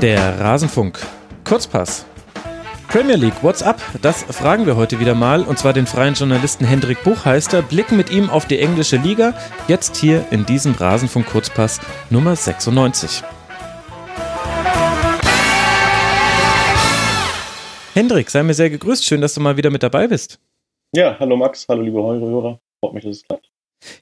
[0.00, 1.00] Der Rasenfunk.
[1.44, 2.06] Kurzpass.
[2.86, 3.80] Premier League, what's up?
[4.00, 8.08] Das fragen wir heute wieder mal, und zwar den freien Journalisten Hendrik Buchheister, blicken mit
[8.12, 9.34] ihm auf die englische Liga,
[9.66, 11.80] jetzt hier in diesem Rasenfunk Kurzpass
[12.10, 13.24] Nummer 96.
[17.94, 20.38] Hendrik, sei mir sehr gegrüßt, schön, dass du mal wieder mit dabei bist.
[20.94, 23.50] Ja, hallo Max, hallo liebe Hörer, freut mich, dass es klappt.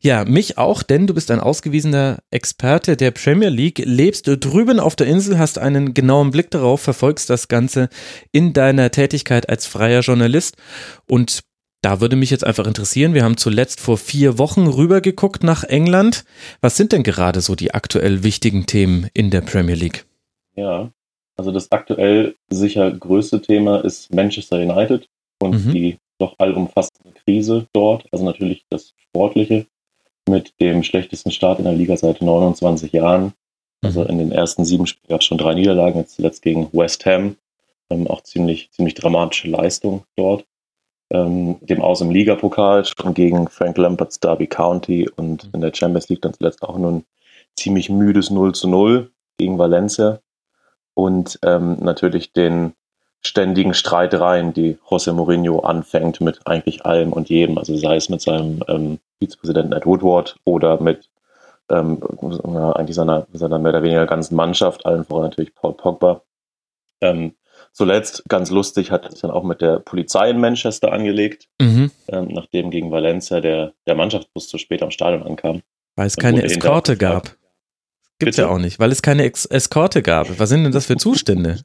[0.00, 4.96] Ja, mich auch, denn du bist ein ausgewiesener Experte der Premier League, lebst drüben auf
[4.96, 7.88] der Insel, hast einen genauen Blick darauf, verfolgst das Ganze
[8.32, 10.56] in deiner Tätigkeit als freier Journalist
[11.08, 11.40] und
[11.82, 16.24] da würde mich jetzt einfach interessieren, wir haben zuletzt vor vier Wochen rübergeguckt nach England.
[16.60, 20.04] Was sind denn gerade so die aktuell wichtigen Themen in der Premier League?
[20.56, 20.90] Ja,
[21.36, 25.06] also das aktuell sicher größte Thema ist Manchester United
[25.38, 25.72] und mhm.
[25.72, 28.06] die doch allumfassende Krise dort.
[28.12, 29.66] Also natürlich das Sportliche
[30.28, 33.32] mit dem schlechtesten Start in der Liga seit 29 Jahren.
[33.82, 34.10] Also mhm.
[34.10, 37.36] in den ersten sieben Spielen gab es schon drei Niederlagen, jetzt zuletzt gegen West Ham.
[37.90, 40.44] Ähm, auch ziemlich, ziemlich dramatische Leistung dort.
[41.10, 45.50] Ähm, dem aus im Ligapokal schon gegen Frank Lamberts Derby County und mhm.
[45.54, 47.04] in der Champions League dann zuletzt auch nur ein
[47.56, 50.20] ziemlich müdes 0 zu 0 gegen Valencia.
[50.94, 52.72] Und ähm, natürlich den
[53.26, 58.20] ständigen Streitereien, die José Mourinho anfängt mit eigentlich allem und jedem, also sei es mit
[58.20, 61.08] seinem ähm, Vizepräsidenten Ed Woodward oder mit
[61.68, 62.00] ähm,
[62.74, 66.22] eigentlich seiner, seiner mehr oder weniger ganzen Mannschaft, allen voran natürlich Paul Pogba.
[67.00, 67.34] Ähm,
[67.72, 71.90] zuletzt, ganz lustig, hat es dann auch mit der Polizei in Manchester angelegt, mhm.
[72.08, 75.62] ähm, nachdem gegen Valencia der, der Mannschaftsbus zu spät am Stadion ankam.
[75.96, 77.36] Weil es keine Eskorte gab.
[78.18, 78.42] Gibt's Bitte?
[78.42, 80.38] ja auch nicht, weil es keine Ex Eskorte gab.
[80.38, 81.60] Was sind denn das für Zustände?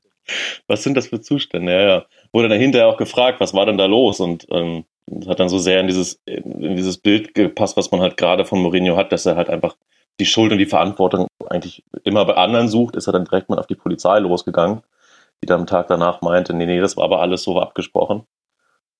[0.67, 1.71] Was sind das für Zustände?
[1.71, 2.05] Ja, ja.
[2.31, 4.19] Wurde dann hinterher auch gefragt, was war denn da los?
[4.19, 4.85] Und ähm,
[5.27, 8.61] hat dann so sehr in dieses, in dieses Bild gepasst, was man halt gerade von
[8.61, 9.75] Mourinho hat, dass er halt einfach
[10.19, 13.59] die Schuld und die Verantwortung eigentlich immer bei anderen sucht, ist er dann direkt mal
[13.59, 14.81] auf die Polizei losgegangen,
[15.41, 18.23] die dann am Tag danach meinte, nee, nee, das war aber alles so abgesprochen.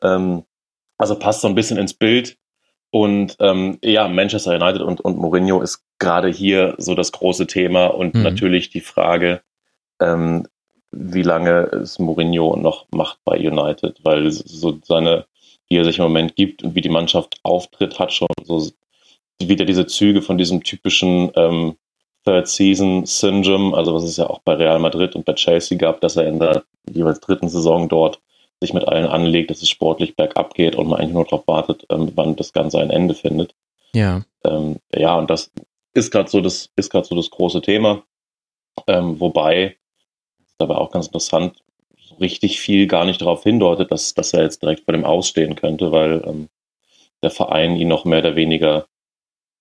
[0.01, 0.43] Ähm,
[0.97, 2.37] also passt so ein bisschen ins Bild.
[2.89, 7.87] Und ähm, ja, Manchester United und, und Mourinho ist gerade hier so das große Thema
[7.87, 8.23] und mhm.
[8.23, 9.41] natürlich die Frage,
[10.01, 10.45] ähm,
[10.91, 15.25] wie lange es Mourinho noch macht bei United, weil so seine,
[15.67, 18.69] wie er sich im Moment gibt und wie die Mannschaft auftritt, hat schon so
[19.39, 21.75] wieder diese Züge von diesem typischen ähm,
[22.25, 26.01] Third Season Syndrome, also was es ja auch bei Real Madrid und bei Chelsea gab,
[26.01, 28.21] dass er in der jeweils dritten Saison dort
[28.59, 31.85] sich mit allen anlegt, dass es sportlich bergab geht und man eigentlich nur darauf wartet,
[31.89, 33.55] ähm, wann das Ganze ein Ende findet.
[33.93, 34.21] Ja.
[34.43, 35.51] Ähm, ja, und das
[35.93, 38.03] ist gerade so das ist gerade so das große Thema.
[38.87, 39.77] Ähm, wobei
[40.61, 41.61] dabei auch ganz interessant,
[41.97, 45.55] so richtig viel gar nicht darauf hindeutet, dass, dass er jetzt direkt vor dem Ausstehen
[45.55, 46.49] könnte, weil ähm,
[47.23, 48.85] der Verein ihn noch mehr oder weniger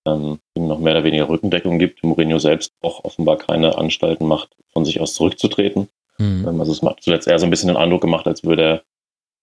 [0.05, 2.03] ähm, ihm noch mehr oder weniger Rückendeckung gibt.
[2.03, 5.89] Mourinho selbst auch offenbar keine Anstalten macht, von sich aus zurückzutreten.
[6.17, 6.59] Mhm.
[6.59, 8.83] Also es hat zuletzt eher so ein bisschen den Eindruck gemacht, als würde er,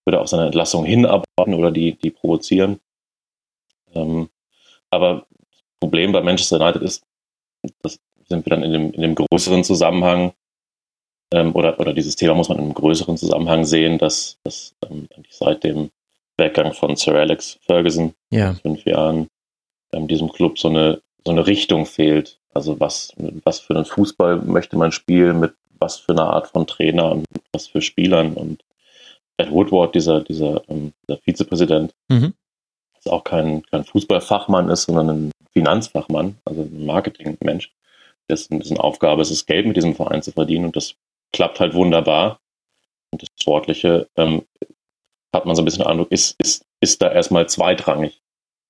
[0.05, 2.79] würde er auf seine Entlassung hinarbeiten oder die, die provozieren.
[3.93, 4.29] Ähm,
[4.89, 7.03] aber das Problem bei Manchester United ist,
[7.81, 10.33] das sind wir dann in dem, in dem größeren Zusammenhang,
[11.31, 15.07] ähm, oder, oder dieses Thema muss man in einem größeren Zusammenhang sehen, dass, dass ähm,
[15.15, 15.91] eigentlich seit dem
[16.37, 18.53] Weggang von Sir Alex Ferguson ja.
[18.53, 19.27] vor fünf Jahren
[19.93, 22.39] ähm, diesem Club so eine, so eine Richtung fehlt.
[22.53, 23.13] Also was,
[23.43, 27.25] was für einen Fußball möchte man spielen, mit was für einer Art von Trainer und
[27.53, 28.33] was für Spielern.
[28.33, 28.63] Und
[29.37, 32.33] Ed Woodward, dieser, dieser, ähm, dieser Vizepräsident, mhm.
[32.97, 37.71] ist auch kein, kein Fußballfachmann ist, sondern ein Finanzfachmann, also ein Marketingmensch,
[38.29, 40.65] dessen, dessen Aufgabe ist es, Geld mit diesem Verein zu verdienen.
[40.65, 40.95] Und das
[41.31, 42.39] klappt halt wunderbar.
[43.11, 44.43] Und das Sportliche ähm,
[45.33, 48.21] hat man so ein bisschen den Eindruck, ist, ist, ist da erstmal zweitrangig.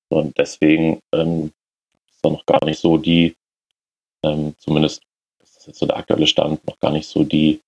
[0.10, 1.52] Und deswegen ähm,
[2.10, 3.36] ist da noch gar nicht so die,
[4.24, 5.04] ähm, zumindest
[5.44, 7.62] ist das jetzt so der aktuelle Stand, noch gar nicht so die,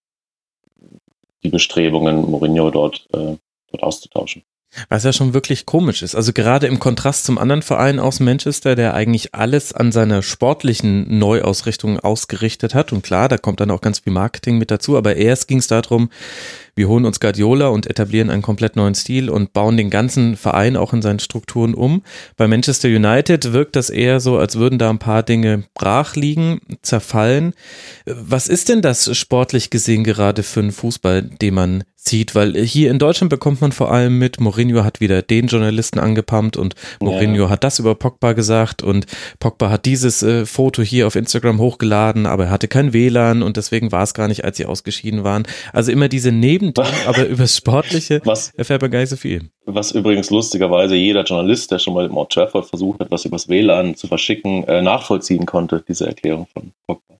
[1.43, 3.37] die Bestrebungen, Mourinho dort, äh,
[3.71, 4.43] dort auszutauschen.
[4.89, 6.15] Was ja schon wirklich komisch ist.
[6.15, 11.19] Also gerade im Kontrast zum anderen Verein aus Manchester, der eigentlich alles an seiner sportlichen
[11.19, 12.93] Neuausrichtung ausgerichtet hat.
[12.93, 14.97] Und klar, da kommt dann auch ganz viel Marketing mit dazu.
[14.97, 16.09] Aber erst ging es darum,
[16.75, 20.77] wir holen uns Guardiola und etablieren einen komplett neuen Stil und bauen den ganzen Verein
[20.77, 22.03] auch in seinen Strukturen um.
[22.37, 26.61] Bei Manchester United wirkt das eher so, als würden da ein paar Dinge brach liegen,
[26.81, 27.53] zerfallen.
[28.05, 32.35] Was ist denn das sportlich gesehen gerade für einen Fußball, den man sieht?
[32.35, 36.57] Weil hier in Deutschland bekommt man vor allem mit, Mourinho hat wieder den Journalisten angepumpt
[36.57, 37.49] und Mourinho ja.
[37.49, 39.05] hat das über Pogba gesagt und
[39.39, 43.57] Pogba hat dieses äh, Foto hier auf Instagram hochgeladen, aber er hatte kein WLAN und
[43.57, 45.43] deswegen war es gar nicht, als sie ausgeschieden waren.
[45.73, 49.49] Also immer diese Neben Nebenthemen, aber über Sportliche was, erfährt man gar nicht so viel.
[49.65, 53.49] Was übrigens lustigerweise jeder Journalist, der schon mal im Ort Trafford versucht hat, was übers
[53.49, 57.11] WLAN zu verschicken, äh, nachvollziehen konnte, diese Erklärung von Pogba.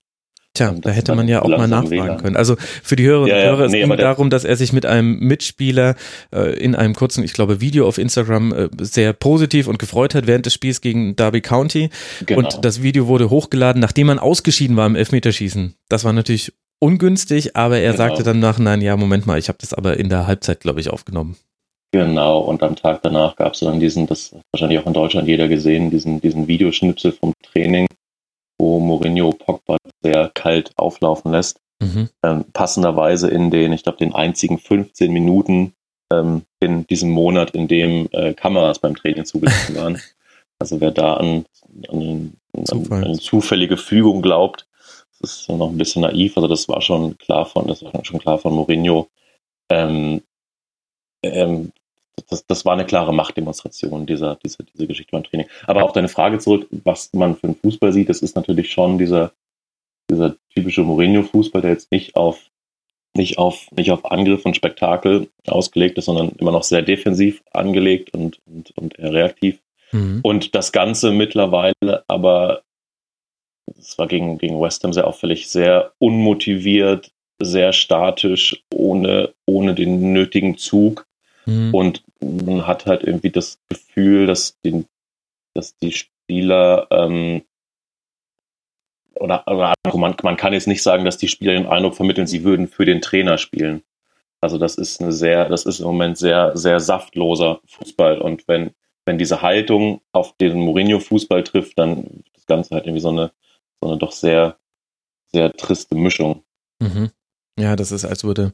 [0.54, 2.36] Tja, da hätte man ja auch mal nachfragen können.
[2.36, 4.84] Also für die Hörerinnen und ja, Hörer, es nee, ging darum, dass er sich mit
[4.84, 5.94] einem Mitspieler
[6.30, 10.26] äh, in einem kurzen, ich glaube, Video auf Instagram äh, sehr positiv und gefreut hat
[10.26, 11.88] während des Spiels gegen Derby County.
[12.26, 12.40] Genau.
[12.40, 15.74] Und das Video wurde hochgeladen, nachdem man ausgeschieden war im Elfmeterschießen.
[15.88, 16.52] Das war natürlich
[16.82, 18.08] ungünstig, aber er genau.
[18.08, 20.80] sagte dann nach, nein, ja, Moment mal, ich habe das aber in der Halbzeit, glaube
[20.80, 21.36] ich, aufgenommen.
[21.92, 25.28] Genau, und am Tag danach gab es dann diesen, das hat wahrscheinlich auch in Deutschland
[25.28, 27.86] jeder gesehen, diesen, diesen Videoschnipsel vom Training,
[28.58, 31.60] wo Mourinho Pogba sehr kalt auflaufen lässt.
[31.80, 32.08] Mhm.
[32.24, 35.74] Ähm, passenderweise in den, ich glaube, den einzigen 15 Minuten
[36.12, 40.00] ähm, in diesem Monat, in dem äh, Kameras beim Training zugelassen waren.
[40.58, 41.44] Also wer da an,
[41.88, 44.68] an, an, an, eine zufällige Fügung glaubt,
[45.22, 46.36] ist noch ein bisschen naiv.
[46.36, 49.08] Also das war schon klar von, das war schon klar von Mourinho.
[49.70, 50.22] Ähm,
[51.24, 51.72] ähm,
[52.28, 55.46] das, das war eine klare Machtdemonstration, dieser, dieser, diese Geschichte beim Training.
[55.66, 58.98] Aber auf deine Frage zurück, was man für einen Fußball sieht, das ist natürlich schon
[58.98, 59.32] dieser,
[60.10, 62.50] dieser typische Mourinho-Fußball, der jetzt nicht auf,
[63.14, 68.12] nicht auf, nicht auf Angriff und Spektakel ausgelegt ist, sondern immer noch sehr defensiv angelegt
[68.14, 69.58] und, und, und eher reaktiv.
[69.92, 70.20] Mhm.
[70.22, 72.62] Und das Ganze mittlerweile aber,
[73.78, 80.12] es war gegen, gegen West Ham sehr auffällig, sehr unmotiviert, sehr statisch, ohne, ohne den
[80.12, 81.06] nötigen Zug.
[81.46, 81.74] Mhm.
[81.74, 84.84] Und man hat halt irgendwie das Gefühl, dass die,
[85.54, 87.42] dass die Spieler ähm,
[89.14, 92.44] oder, oder man, man kann jetzt nicht sagen, dass die Spieler den Eindruck vermitteln, sie
[92.44, 93.82] würden für den Trainer spielen.
[94.40, 98.20] Also das ist eine sehr, das ist im Moment sehr, sehr saftloser Fußball.
[98.20, 98.72] Und wenn,
[99.04, 103.30] wenn diese Haltung auf den Mourinho-Fußball trifft, dann das Ganze halt irgendwie so eine,
[103.82, 104.56] so eine doch sehr,
[105.32, 106.44] sehr triste Mischung.
[106.80, 107.10] Mhm.
[107.58, 108.52] Ja, das ist, als würde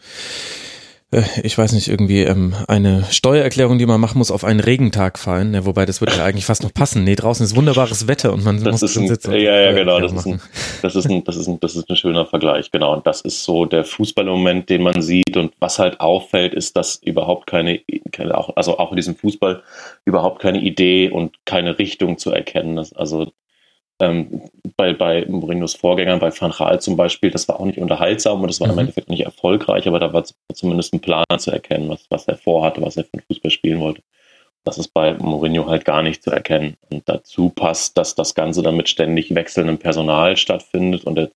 [1.11, 5.19] äh, ich weiß nicht, irgendwie ähm, eine Steuererklärung, die man machen muss, auf einen Regentag
[5.19, 5.55] fallen.
[5.55, 7.05] Ja, wobei das würde ja eigentlich fast noch passen.
[7.05, 9.33] Nee, draußen ist wunderbares Wetter und man das muss drin sitzen.
[9.33, 10.01] Ja, ja, genau.
[10.01, 10.41] Das ist, ein,
[10.83, 12.95] das, ist ein, das, ist ein, das ist ein schöner Vergleich, genau.
[12.95, 15.37] Und das ist so der Fußballmoment, den man sieht.
[15.37, 17.81] Und was halt auffällt, ist, dass überhaupt keine,
[18.13, 19.63] keine also auch in diesem Fußball
[20.05, 22.95] überhaupt keine Idee und keine Richtung zu erkennen ist.
[22.95, 23.33] Also
[24.01, 24.43] ähm,
[24.77, 28.61] bei, bei Mourinhos Vorgängern, bei Van zum Beispiel, das war auch nicht unterhaltsam und das
[28.61, 28.75] war mhm.
[28.75, 30.25] im Endeffekt nicht erfolgreich, aber da war
[30.55, 34.03] zumindest ein Plan zu erkennen, was, was er vorhatte, was er für Fußball spielen wollte.
[34.65, 36.77] Das ist bei Mourinho halt gar nicht zu erkennen.
[36.91, 41.31] Und dazu passt, dass das Ganze dann mit ständig wechselndem Personal stattfindet und er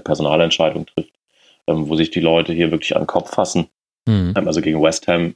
[0.00, 1.12] Personalentscheidung trifft,
[1.66, 3.68] ähm, wo sich die Leute hier wirklich an den Kopf fassen.
[4.06, 4.34] Mhm.
[4.36, 5.34] Ähm, also gegen West Ham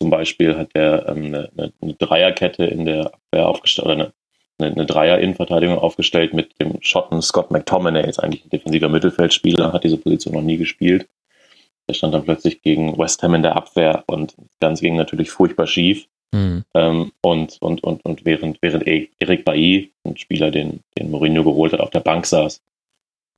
[0.00, 4.12] zum Beispiel hat er ähm, eine, eine, Dreierkette in der Abwehr aufgestellt, oder eine
[4.58, 9.84] eine, eine Dreier-Innenverteidigung aufgestellt mit dem Schotten Scott McTominay, jetzt eigentlich ein defensiver Mittelfeldspieler, hat
[9.84, 11.08] diese Position noch nie gespielt.
[11.88, 15.30] Der stand dann plötzlich gegen West Ham in der Abwehr und das Ganze ging natürlich
[15.30, 16.06] furchtbar schief.
[16.32, 16.64] Mhm.
[16.74, 21.42] Ähm, und, und, und, und während, während e- Eric Bailly, ein Spieler, den, den Mourinho
[21.42, 22.60] geholt hat, auf der Bank saß.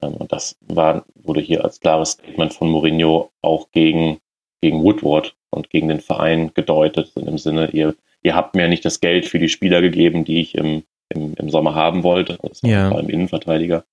[0.03, 4.19] Ähm, und das war, wurde hier als klares Statement von Mourinho auch gegen,
[4.61, 8.85] gegen Woodward und gegen den Verein gedeutet, in dem Sinne, ihr, ihr habt mir nicht
[8.85, 12.39] das Geld für die Spieler gegeben, die ich im, im, im Sommer haben wollte.
[12.43, 12.99] Das war ja.
[12.99, 13.85] im Innenverteidiger.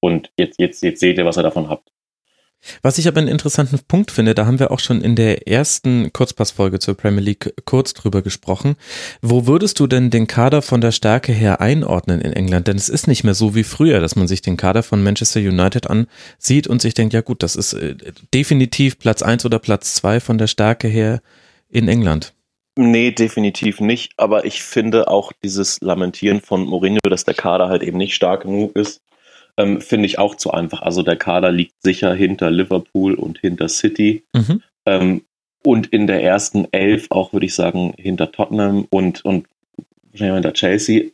[0.00, 1.90] Und jetzt, jetzt, jetzt seht ihr, was ihr davon habt.
[2.82, 6.12] Was ich aber einen interessanten Punkt finde, da haben wir auch schon in der ersten
[6.12, 8.76] Kurzpassfolge zur Premier League kurz drüber gesprochen.
[9.22, 12.68] Wo würdest du denn den Kader von der Stärke her einordnen in England?
[12.68, 15.40] Denn es ist nicht mehr so wie früher, dass man sich den Kader von Manchester
[15.40, 17.94] United ansieht und sich denkt, ja gut, das ist äh,
[18.34, 21.22] definitiv Platz eins oder Platz zwei von der Stärke her
[21.70, 22.34] in England.
[22.82, 24.14] Nee, definitiv nicht.
[24.16, 28.44] Aber ich finde auch dieses Lamentieren von Mourinho, dass der Kader halt eben nicht stark
[28.44, 29.02] genug ist,
[29.58, 30.80] ähm, finde ich auch zu einfach.
[30.80, 34.24] Also der Kader liegt sicher hinter Liverpool und hinter City.
[34.32, 34.62] Mhm.
[34.86, 35.24] Ähm,
[35.62, 39.46] und in der ersten Elf auch, würde ich sagen, hinter Tottenham und, und
[40.10, 41.10] hinter Chelsea.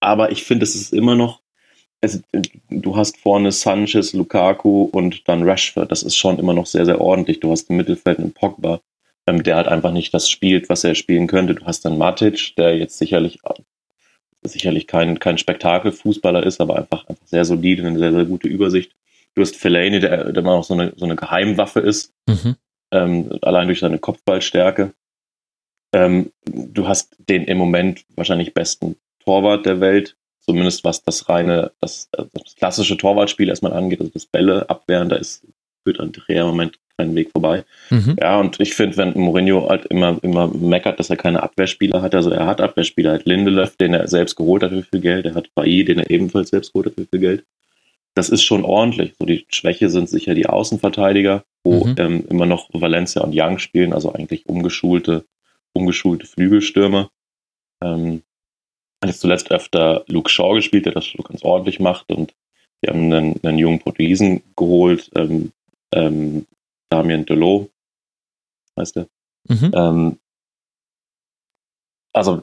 [0.00, 1.40] Aber ich finde, es ist immer noch,
[2.02, 2.22] es,
[2.68, 5.90] du hast vorne Sanchez, Lukaku und dann Rashford.
[5.90, 7.40] Das ist schon immer noch sehr, sehr ordentlich.
[7.40, 8.82] Du hast im Mittelfeld einen Pogba
[9.26, 11.54] ähm, der halt einfach nicht das spielt, was er spielen könnte.
[11.54, 13.40] Du hast dann Matic, der jetzt sicherlich
[14.42, 18.92] sicherlich kein, kein Spektakelfußballer ist, aber einfach, einfach sehr solide, eine sehr, sehr gute Übersicht.
[19.34, 22.56] Du hast Fellaini, der, der immer noch so eine, so eine Geheimwaffe ist, mhm.
[22.92, 24.92] ähm, allein durch seine Kopfballstärke.
[25.92, 31.72] Ähm, du hast den im Moment wahrscheinlich besten Torwart der Welt, zumindest was das reine,
[31.80, 35.44] das, das klassische Torwartspiel erstmal angeht, also das Bälle abwehren, da ist
[35.82, 37.64] führt Andrea im Moment keinen Weg vorbei.
[37.90, 38.16] Mhm.
[38.20, 42.14] Ja, und ich finde, wenn Mourinho halt immer, immer meckert, dass er keine Abwehrspieler hat,
[42.14, 45.34] also er hat Abwehrspieler, hat Lindelöf, den er selbst geholt hat für viel Geld, er
[45.34, 47.44] hat Bailly, den er ebenfalls selbst geholt hat für viel Geld.
[48.14, 49.14] Das ist schon ordentlich.
[49.18, 51.94] So die Schwäche sind sicher die Außenverteidiger, wo mhm.
[51.98, 55.24] ähm, immer noch Valencia und Young spielen, also eigentlich umgeschulte,
[55.74, 57.10] umgeschulte Flügelstürmer.
[57.82, 58.22] Ähm,
[59.02, 62.32] hat jetzt zuletzt öfter Luke Shaw gespielt, der das schon ganz ordentlich macht und
[62.82, 65.52] Die haben einen, einen jungen Portugiesen geholt, ähm,
[65.92, 66.46] ähm,
[66.96, 67.70] Damien Delot,
[68.78, 69.06] heißt der.
[69.48, 69.70] Mhm.
[69.74, 70.18] Ähm,
[72.12, 72.42] also,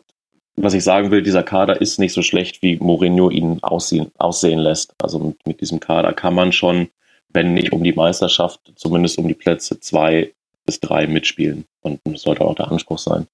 [0.55, 4.59] was ich sagen will, dieser Kader ist nicht so schlecht, wie Mourinho ihn aussehen, aussehen
[4.59, 4.93] lässt.
[5.01, 6.89] Also mit, mit diesem Kader kann man schon,
[7.29, 10.33] wenn nicht um die Meisterschaft, zumindest um die Plätze zwei
[10.65, 11.65] bis drei mitspielen.
[11.81, 13.27] Und das sollte auch der Anspruch sein.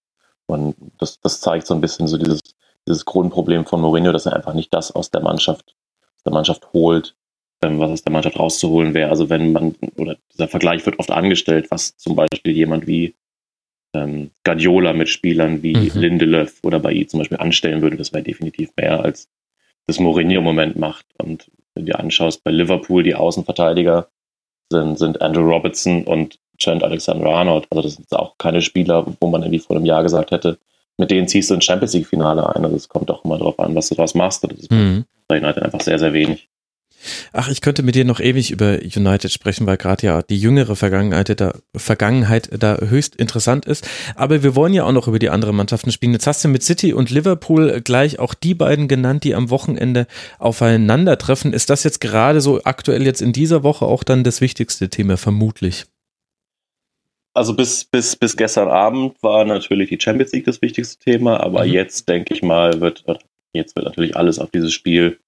[0.48, 2.40] Und das, das zeigt so ein bisschen so dieses,
[2.88, 5.76] dieses Grundproblem von Mourinho, dass er einfach nicht das aus der Mannschaft,
[6.16, 7.16] aus der Mannschaft holt,
[7.62, 9.10] was aus der Mannschaft rauszuholen wäre.
[9.10, 13.16] Also wenn man, oder dieser Vergleich wird oft angestellt, was zum Beispiel jemand wie
[13.94, 15.92] ähm, Guardiola mit Spielern wie mhm.
[15.94, 19.28] Lindelöf oder Bailly zum Beispiel anstellen würde, das wäre definitiv mehr als
[19.88, 21.06] das Mourinho im Moment macht.
[21.18, 24.08] Und wenn du dir anschaust, bei Liverpool die Außenverteidiger
[24.72, 27.68] sind, sind Andrew Robertson und Trent Alexander-Arnold.
[27.70, 30.60] Also das sind auch keine Spieler, wo man irgendwie vor einem Jahr gesagt hätte,
[30.98, 32.64] mit denen ziehst du ein Champions League-Finale ein.
[32.64, 34.44] Also es kommt auch immer darauf an, was du daraus machst.
[34.44, 35.06] Das ist mhm.
[35.28, 36.50] bei United einfach sehr, sehr wenig.
[37.34, 40.76] Ach, ich könnte mit dir noch ewig über United sprechen, weil gerade ja die jüngere
[40.76, 43.88] Vergangenheit da, Vergangenheit da höchst interessant ist.
[44.16, 46.14] Aber wir wollen ja auch noch über die anderen Mannschaften spielen.
[46.14, 50.08] Jetzt hast du mit City und Liverpool gleich auch die beiden genannt, die am Wochenende
[50.38, 51.54] aufeinandertreffen.
[51.54, 55.18] Ist das jetzt gerade so aktuell jetzt in dieser Woche auch dann das wichtigste Thema,
[55.18, 55.86] vermutlich?
[57.34, 61.66] Also bis, bis, bis gestern Abend war natürlich die Champions League das wichtigste Thema, aber
[61.66, 61.72] mhm.
[61.72, 63.06] jetzt denke ich mal, wird,
[63.54, 65.20] jetzt wird natürlich alles auf dieses Spiel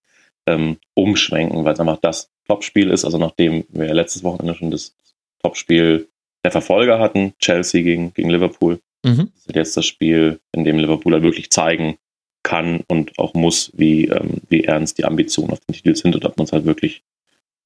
[0.47, 3.05] ähm, umschwenken, weil es einfach das Topspiel ist.
[3.05, 4.95] Also nachdem wir letztes Wochenende schon das
[5.41, 6.07] Topspiel
[6.43, 9.31] der Verfolger hatten, Chelsea gegen, gegen Liverpool, mhm.
[9.35, 11.97] ist jetzt das Spiel, in dem Liverpool halt wirklich zeigen
[12.43, 16.25] kann und auch muss, wie, ähm, wie ernst die Ambitionen auf den Titel sind und
[16.25, 17.03] ob man es halt wirklich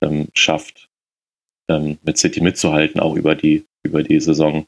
[0.01, 0.89] ähm, schafft,
[1.69, 4.65] ähm, mit City mitzuhalten, auch über die, über die Saison.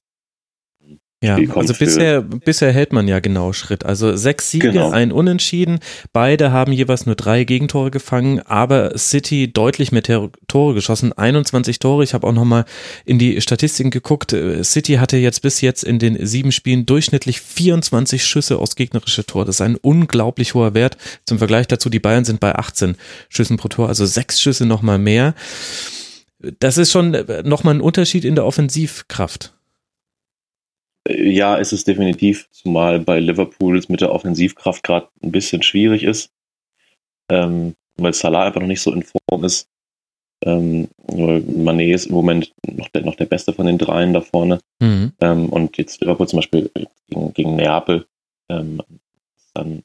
[1.23, 3.83] Ja, also bisher, bisher hält man ja genau Schritt.
[3.83, 4.91] Also sechs Siege, genau.
[4.91, 5.79] ein Unentschieden.
[6.13, 11.13] Beide haben jeweils nur drei Gegentore gefangen, aber City deutlich mehr Tore geschossen.
[11.13, 12.03] 21 Tore.
[12.03, 12.65] Ich habe auch nochmal
[13.03, 14.35] in die Statistiken geguckt.
[14.61, 19.43] City hatte jetzt bis jetzt in den sieben Spielen durchschnittlich 24 Schüsse aus gegnerische Tor.
[19.43, 20.97] Das ist ein unglaublich hoher Wert.
[21.25, 22.95] Zum Vergleich dazu, die Bayern sind bei 18
[23.29, 25.33] Schüssen pro Tor, also sechs Schüsse nochmal mehr.
[26.59, 29.56] Das ist schon nochmal ein Unterschied in der Offensivkraft.
[31.09, 36.03] Ja, ist es definitiv, zumal bei Liverpool es mit der Offensivkraft gerade ein bisschen schwierig
[36.03, 36.31] ist,
[37.29, 39.69] ähm, weil Salah einfach noch nicht so in Form ist.
[40.43, 44.59] Ähm, Mané ist im Moment noch der, noch der Beste von den dreien da vorne.
[44.79, 45.13] Mhm.
[45.19, 46.69] Ähm, und jetzt Liverpool zum Beispiel
[47.07, 48.05] gegen, gegen Neapel
[48.49, 48.81] ähm,
[49.53, 49.83] dann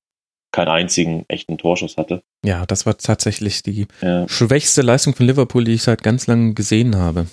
[0.53, 2.23] keinen einzigen echten Torschuss hatte.
[2.45, 4.29] Ja, das war tatsächlich die ja.
[4.29, 7.27] schwächste Leistung von Liverpool, die ich seit ganz langem gesehen habe.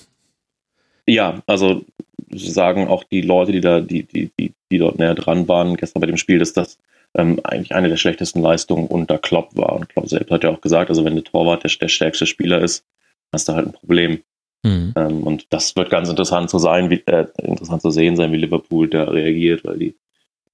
[1.06, 1.84] Ja, also
[2.32, 6.02] sagen auch die Leute, die da, die, die, die, die dort näher dran waren, gestern
[6.02, 6.78] bei dem Spiel, dass das
[7.16, 9.76] ähm, eigentlich eine der schlechtesten Leistungen unter Klopp war.
[9.76, 12.62] Und Klopp selbst hat ja auch gesagt, also wenn der Torwart der, der stärkste Spieler
[12.62, 12.86] ist,
[13.34, 14.24] hast du halt ein Problem.
[14.64, 14.94] Mhm.
[14.96, 18.38] Ähm, und das wird ganz interessant zu sein, wie, äh, interessant zu sehen sein, wie
[18.38, 19.96] Liverpool da reagiert, weil die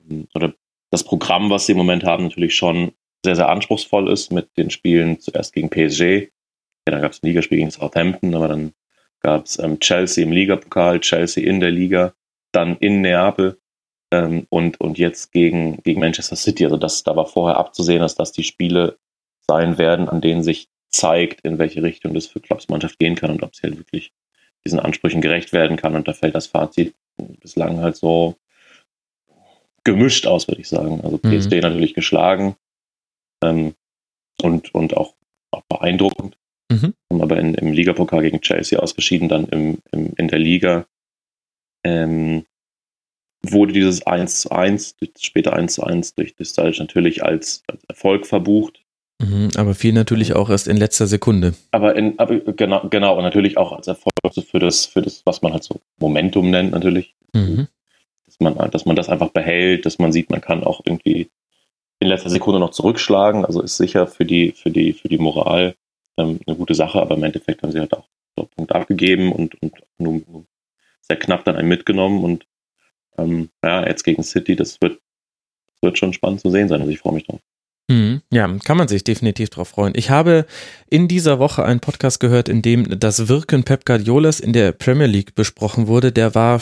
[0.10, 0.54] ähm, oder
[0.92, 2.92] das Programm, was sie im Moment haben, natürlich schon
[3.26, 6.30] sehr, sehr anspruchsvoll ist mit den Spielen zuerst gegen PSG.
[6.88, 8.74] Ja, dann gab es ein Ligaspiel gegen Southampton, aber dann
[9.26, 12.14] gab es ähm, Chelsea im Ligapokal, Chelsea in der Liga,
[12.52, 13.60] dann in Neapel
[14.12, 16.64] ähm, und, und jetzt gegen, gegen Manchester City.
[16.66, 19.00] Also das, da war vorher abzusehen, dass das die Spiele
[19.48, 23.32] sein werden, an denen sich zeigt, in welche Richtung das für Klopps Mannschaft gehen kann
[23.32, 24.14] und ob sie halt wirklich
[24.64, 25.96] diesen Ansprüchen gerecht werden kann.
[25.96, 28.36] Und da fällt das Fazit bislang halt so
[29.84, 31.02] gemischt aus, würde ich sagen.
[31.04, 31.62] Also PSG mhm.
[31.62, 32.58] natürlich geschlagen
[33.44, 33.74] ähm,
[34.44, 35.16] und, und auch,
[35.50, 36.38] auch beeindruckend.
[37.16, 37.22] Mhm.
[37.22, 40.86] Aber in, im Ligapokal gegen Chelsea ausgeschieden, dann im, im, in der Liga
[41.84, 42.46] ähm,
[43.44, 48.26] wurde dieses 1 zu 1, später 1 zu 1 durch Distalj natürlich als, als Erfolg
[48.26, 48.82] verbucht.
[49.20, 51.54] Mhm, aber viel natürlich auch erst in letzter Sekunde.
[51.72, 54.14] Aber, in, aber genau, genau, und natürlich auch als Erfolg
[54.50, 57.16] für das, für das, was man halt so Momentum nennt, natürlich.
[57.34, 57.68] Mhm.
[58.26, 61.30] Dass, man, dass man das einfach behält, dass man sieht, man kann auch irgendwie
[62.00, 63.46] in letzter Sekunde noch zurückschlagen.
[63.46, 65.76] Also ist sicher für die, für die, für die Moral
[66.18, 68.08] ähm, eine gute Sache, aber im Endeffekt haben sie halt auch
[68.38, 70.46] so Punkte abgegeben und, und nur, nur
[71.02, 72.46] sehr knapp dann einen mitgenommen und
[73.18, 75.00] ähm, ja, jetzt gegen City, das wird,
[75.68, 76.82] das wird schon spannend zu sehen sein.
[76.82, 77.40] Also ich freue mich drauf.
[77.88, 78.22] Mhm.
[78.32, 79.94] Ja, kann man sich definitiv drauf freuen.
[79.96, 80.46] Ich habe
[80.90, 85.06] in dieser Woche einen Podcast gehört, in dem das Wirken Pep Guardiolas in der Premier
[85.06, 86.12] League besprochen wurde.
[86.12, 86.62] Der war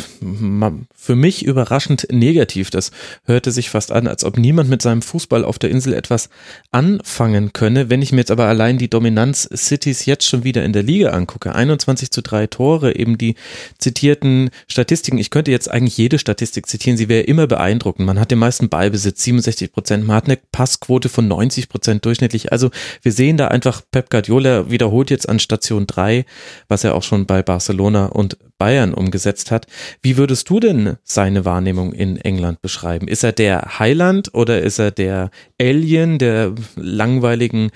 [0.96, 2.72] für mich überraschend negativ.
[2.72, 2.92] Das
[3.25, 6.30] hörte sich fast an, als ob niemand mit seinem Fußball auf der Insel etwas
[6.72, 7.89] anfangen könne.
[7.89, 11.12] Wenn ich mir jetzt aber allein die Dominanz Cities jetzt schon wieder in der Liga
[11.12, 13.36] angucke, 21 zu 3 Tore, eben die
[13.77, 15.18] zitierten Statistiken.
[15.20, 16.98] Ich könnte jetzt eigentlich jede Statistik zitieren.
[16.98, 18.06] Sie wäre immer beeindruckend.
[18.06, 20.06] Man hat den meisten Ballbesitz, 67 Prozent.
[20.06, 22.51] Man hat eine Passquote von 90 Prozent durchschnittlich.
[22.51, 22.70] Also
[23.01, 26.25] wir sehen da einfach, Pep Guardiola wiederholt jetzt an Station 3,
[26.67, 29.67] was er auch schon bei Barcelona und Bayern umgesetzt hat.
[30.01, 33.08] Wie würdest du denn seine Wahrnehmung in England beschreiben?
[33.08, 37.72] Ist er der Highland oder ist er der Alien, der langweiligen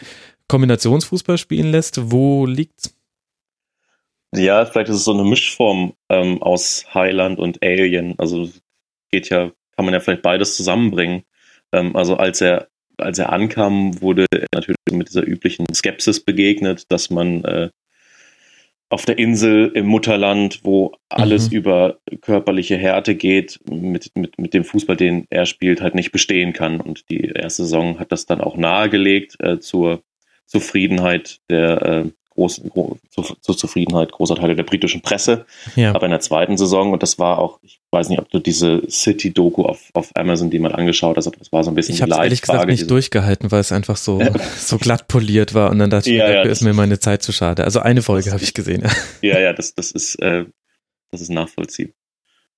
[0.48, 2.12] Kombinationsfußball spielen lässt?
[2.12, 2.94] Wo liegt's?
[4.36, 8.16] Ja, vielleicht ist es so eine Mischform ähm, aus Highland und Alien.
[8.18, 8.50] Also
[9.10, 11.24] geht ja, kann man ja vielleicht beides zusammenbringen.
[11.72, 12.68] Ähm, also als er,
[12.98, 17.70] als er ankam, wurde er natürlich mit dieser üblichen Skepsis begegnet, dass man äh,
[18.90, 21.58] auf der Insel im Mutterland, wo alles mhm.
[21.58, 26.54] über körperliche Härte geht, mit, mit, mit dem Fußball, den er spielt, halt nicht bestehen
[26.54, 26.80] kann.
[26.80, 30.04] Und die erste Saison hat das dann auch nahegelegt äh, zur
[30.46, 32.06] Zufriedenheit der äh,
[32.38, 35.46] groß, gro zur, zur, Zufriedenheit großer Teile der britischen Presse.
[35.76, 35.94] Ja.
[35.94, 38.84] Aber in der zweiten Saison, und das war auch, ich weiß nicht, ob du diese
[38.90, 42.14] City-Doku auf, auf Amazon, die mal angeschaut hast, das war so ein bisschen Ich habe
[42.14, 44.22] ehrlich gesagt nicht durchgehalten, weil es einfach so,
[44.58, 47.32] so glatt poliert war und dann dachte ich, dafür ja, ist mir meine Zeit zu
[47.32, 47.64] schade.
[47.64, 48.84] Also eine Folge habe ich gesehen.
[49.22, 50.46] Ja, ja, das, das ist, äh,
[51.12, 51.96] das ist nachvollziehbar.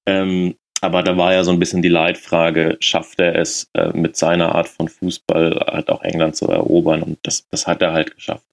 [0.06, 4.16] Ähm, aber da war ja so ein bisschen die Leitfrage, schafft er es äh, mit
[4.16, 7.04] seiner Art von Fußball halt auch England zu erobern?
[7.04, 8.46] Und das, das hat er halt geschafft.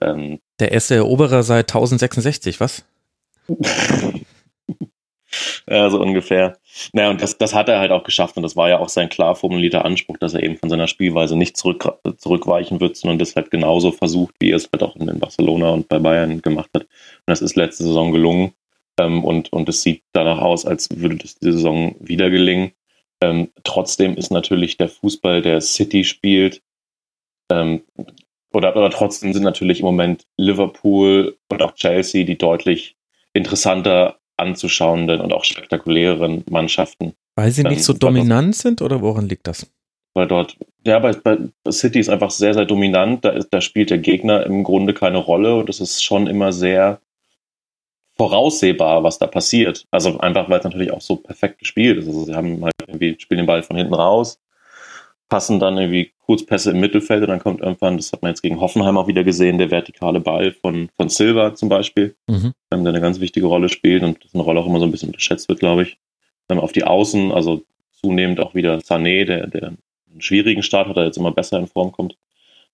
[0.00, 2.84] Ähm, Der erste Eroberer seit 1066, was?
[5.68, 6.58] ja, so ungefähr.
[6.92, 9.08] Naja, und das, das hat er halt auch geschafft und das war ja auch sein
[9.08, 13.36] klar formulierter Anspruch, dass er eben von seiner Spielweise nicht zurück, zurückweichen wird, sondern das
[13.36, 16.82] halt genauso versucht, wie er es halt auch in Barcelona und bei Bayern gemacht hat.
[16.82, 16.90] Und
[17.26, 18.52] das ist letzte Saison gelungen
[18.98, 22.72] ähm, und, und es sieht danach aus, als würde das die Saison wieder gelingen.
[23.20, 26.62] Ähm, trotzdem ist natürlich der Fußball, der City spielt,
[27.50, 27.82] ähm,
[28.54, 32.96] oder, oder trotzdem sind natürlich im Moment Liverpool und auch Chelsea die deutlich
[33.32, 37.14] interessanter anzuschauenden und auch spektakuläreren Mannschaften.
[37.36, 39.70] Weil sie nicht so dominant sind oder woran liegt das?
[40.14, 40.56] Weil dort,
[40.86, 41.38] ja, bei, bei
[41.70, 43.24] City ist einfach sehr, sehr dominant.
[43.24, 46.52] Da, ist, da spielt der Gegner im Grunde keine Rolle und es ist schon immer
[46.52, 47.00] sehr
[48.16, 49.86] voraussehbar, was da passiert.
[49.90, 52.06] Also einfach, weil es natürlich auch so perfekt gespielt ist.
[52.06, 54.38] Also sie haben halt irgendwie, spielen den Ball von hinten raus,
[55.28, 58.60] passen dann irgendwie Kurzpässe im Mittelfeld und dann kommt irgendwann, das hat man jetzt gegen
[58.60, 62.52] Hoffenheim auch wieder gesehen, der vertikale Ball von, von Silva zum Beispiel, mhm.
[62.70, 64.90] ähm, der eine ganz wichtige Rolle spielt und das eine Rolle auch immer so ein
[64.90, 65.98] bisschen unterschätzt wird, glaube ich.
[66.48, 70.96] Ähm, auf die Außen, also zunehmend auch wieder Sané, der, der einen schwierigen Start hat,
[70.96, 72.16] der jetzt immer besser in Form kommt.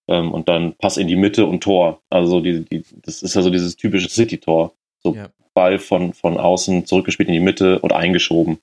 [0.09, 2.01] Ähm, und dann Pass in die Mitte und Tor.
[2.11, 4.75] Also die, die, das ist ja so dieses typische City-Tor.
[5.03, 5.29] So ja.
[5.55, 8.59] Ball von, von außen zurückgespielt in die Mitte und eingeschoben.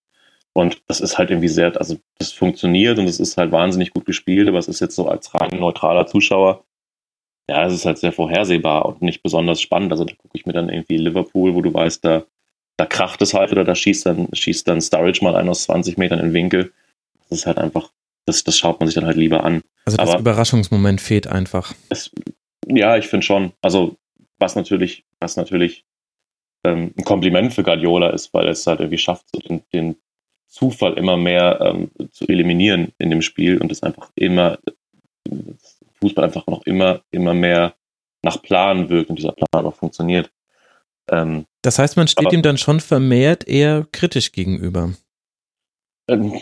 [0.58, 4.06] Und das ist halt irgendwie sehr, also das funktioniert und es ist halt wahnsinnig gut
[4.08, 6.64] gespielt, aber es ist jetzt so als rein neutraler Zuschauer,
[7.48, 9.92] ja, es ist halt sehr vorhersehbar und nicht besonders spannend.
[9.92, 12.24] Also da gucke ich mir dann irgendwie Liverpool, wo du weißt, da,
[12.76, 16.00] da kracht es halt oder da schießt dann, schießt dann Sturridge mal ein aus 20
[16.00, 16.74] Metern in den Winkel.
[17.30, 17.92] Das ist halt einfach,
[18.26, 19.62] das, das schaut man sich dann halt lieber an.
[19.86, 21.76] Also das aber Überraschungsmoment fehlt einfach.
[21.90, 22.10] Es,
[22.66, 23.54] ja, ich finde schon.
[23.62, 23.96] Also
[24.40, 25.86] was natürlich, was natürlich
[26.64, 29.98] ähm, ein Kompliment für Guardiola ist, weil es halt irgendwie schafft, so den, den
[30.48, 34.58] Zufall immer mehr ähm, zu eliminieren in dem Spiel und es einfach immer,
[36.00, 37.76] Fußball einfach noch immer, immer mehr
[38.22, 40.32] nach Plan wirkt und dieser Plan auch funktioniert.
[41.10, 44.94] Ähm, das heißt, man steht aber, ihm dann schon vermehrt eher kritisch gegenüber.
[46.08, 46.42] Ähm,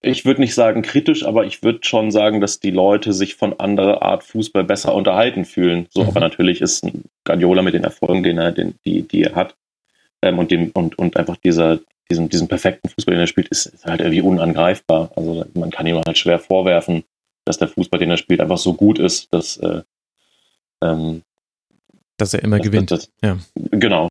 [0.00, 3.58] ich würde nicht sagen kritisch, aber ich würde schon sagen, dass die Leute sich von
[3.58, 5.88] anderer Art Fußball besser unterhalten fühlen.
[5.90, 6.08] So, mhm.
[6.08, 6.86] aber natürlich ist
[7.24, 9.56] Guardiola mit den Erfolgen, den er, den, die, die er hat,
[10.22, 13.66] ähm, und dem, und, und einfach dieser, diesen, diesen perfekten Fußball, den er spielt, ist,
[13.66, 15.10] ist halt irgendwie unangreifbar.
[15.16, 17.04] Also man kann ihm halt schwer vorwerfen,
[17.44, 19.82] dass der Fußball, den er spielt, einfach so gut ist, dass, äh,
[20.82, 21.22] ähm,
[22.16, 22.90] dass er immer dass, gewinnt.
[22.90, 23.38] Das, ja.
[23.54, 24.08] Genau.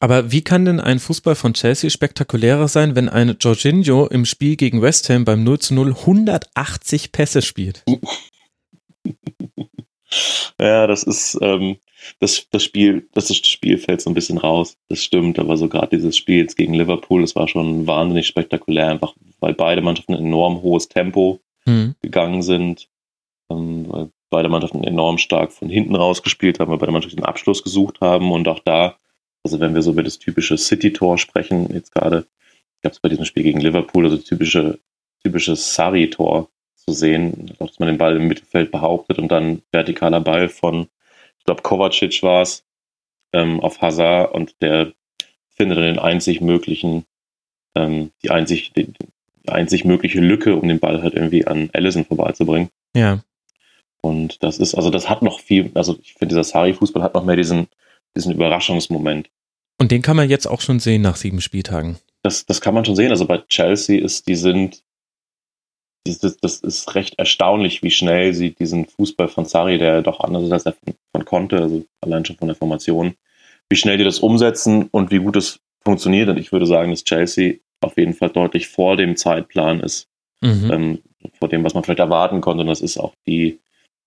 [0.00, 4.54] Aber wie kann denn ein Fußball von Chelsea spektakulärer sein, wenn ein Jorginho im Spiel
[4.56, 7.84] gegen West Ham beim 0 zu 0 180 Pässe spielt?
[10.60, 11.78] ja, das ist, ähm,
[12.20, 14.76] das, das Spiel, das ist das Spiel fällt so ein bisschen raus.
[14.88, 18.88] Das stimmt, aber so gerade dieses Spiel jetzt gegen Liverpool, das war schon wahnsinnig spektakulär,
[18.88, 21.94] einfach weil beide Mannschaften ein enorm hohes Tempo mhm.
[22.02, 22.88] gegangen sind,
[23.50, 27.26] ähm, weil beide Mannschaften enorm stark von hinten raus gespielt haben, weil beide Mannschaften einen
[27.26, 28.96] Abschluss gesucht haben und auch da,
[29.44, 32.26] also wenn wir so über das typische City-Tor sprechen, jetzt gerade,
[32.82, 34.78] gab es bei diesem Spiel gegen Liverpool, also typische,
[35.22, 40.48] typisches Sari-Tor zu sehen, dass man den Ball im Mittelfeld behauptet und dann vertikaler Ball
[40.48, 40.88] von
[41.48, 42.64] glaube Kovacic war es,
[43.32, 44.92] ähm, auf Hazard und der
[45.48, 47.04] findet dann den einzig möglichen,
[47.74, 52.04] ähm, die, einzig, die, die einzig mögliche Lücke, um den Ball halt irgendwie an Allison
[52.04, 52.70] vorbeizubringen.
[52.94, 53.22] Ja.
[54.00, 57.24] Und das ist, also das hat noch viel, also ich finde, dieser Sari-Fußball hat noch
[57.24, 57.68] mehr diesen,
[58.16, 59.28] diesen Überraschungsmoment.
[59.78, 61.98] Und den kann man jetzt auch schon sehen nach sieben Spieltagen.
[62.22, 63.10] Das, das kann man schon sehen.
[63.10, 64.82] Also bei Chelsea ist, die sind,
[66.16, 70.44] das, das ist recht erstaunlich, wie schnell sie diesen Fußball von Sari, der doch anders
[70.44, 70.74] ist als er
[71.12, 73.14] von, konnte, also allein schon von der Formation,
[73.68, 76.28] wie schnell die das umsetzen und wie gut es funktioniert.
[76.28, 80.08] Und ich würde sagen, dass Chelsea auf jeden Fall deutlich vor dem Zeitplan ist,
[80.40, 80.70] mhm.
[80.70, 80.98] ähm,
[81.38, 82.62] vor dem, was man vielleicht erwarten konnte.
[82.62, 83.58] Und das ist auch die,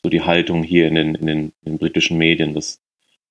[0.03, 2.79] so die Haltung hier in den, in den, in den britischen Medien, dass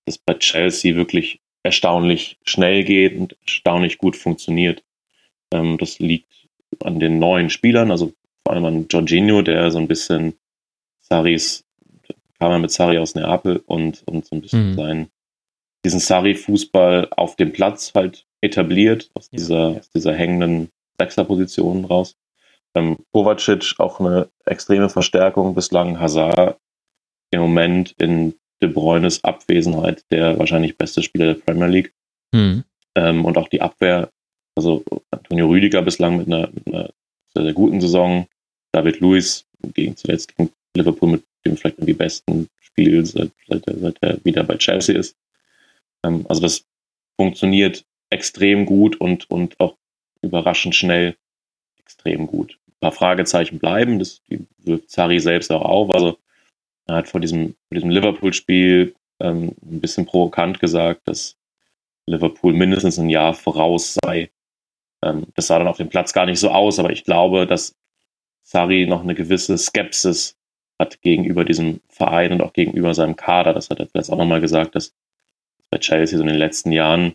[0.07, 4.83] das bei Chelsea wirklich erstaunlich schnell geht und erstaunlich gut funktioniert.
[5.53, 6.49] Ähm, das liegt
[6.83, 8.13] an den neuen Spielern, also
[8.45, 10.35] vor allem an Jorginho, der so ein bisschen
[11.01, 11.65] Saris,
[12.39, 14.77] kam er mit Sari aus Neapel und, und so ein bisschen mhm.
[14.77, 15.11] seinen,
[15.85, 22.17] diesen Sari-Fußball auf dem Platz halt etabliert, aus dieser, aus dieser hängenden Sechserposition raus.
[22.75, 25.99] Ähm, Kovacic auch eine extreme Verstärkung bislang.
[25.99, 26.59] Hazard
[27.31, 31.95] im Moment in De Bruynes Abwesenheit der wahrscheinlich beste Spieler der Premier League.
[32.33, 32.65] Mhm.
[32.95, 34.11] Ähm, und auch die Abwehr,
[34.55, 36.91] also Antonio Rüdiger bislang mit einer, mit einer
[37.35, 38.27] sehr, sehr guten Saison.
[38.73, 43.79] David Luiz gegen zuletzt gegen Liverpool mit dem vielleicht irgendwie besten Spiel, seit, seit, er,
[43.79, 45.17] seit er wieder bei Chelsea ist.
[46.05, 46.65] Ähm, also das
[47.17, 49.77] funktioniert extrem gut und, und auch
[50.23, 51.17] überraschend schnell
[51.79, 52.59] extrem gut.
[52.69, 54.23] Ein paar Fragezeichen bleiben, das
[54.59, 55.95] wirft Zari selbst auch auf.
[55.95, 56.19] Also
[56.87, 61.37] er hat vor diesem, diesem Liverpool-Spiel ähm, ein bisschen provokant gesagt, dass
[62.07, 64.31] Liverpool mindestens ein Jahr voraus sei.
[65.03, 67.77] Ähm, das sah dann auf dem Platz gar nicht so aus, aber ich glaube, dass
[68.43, 70.37] Sari noch eine gewisse Skepsis
[70.79, 73.53] hat gegenüber diesem Verein und auch gegenüber seinem Kader.
[73.53, 74.95] Das hat er vielleicht auch nochmal gesagt, dass
[75.71, 77.15] bei Chelsea so in den letzten Jahren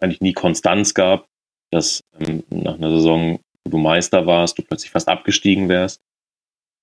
[0.00, 1.28] eigentlich nie Konstanz gab,
[1.70, 6.02] dass ähm, nach einer Saison, wo du Meister warst, du plötzlich fast abgestiegen wärst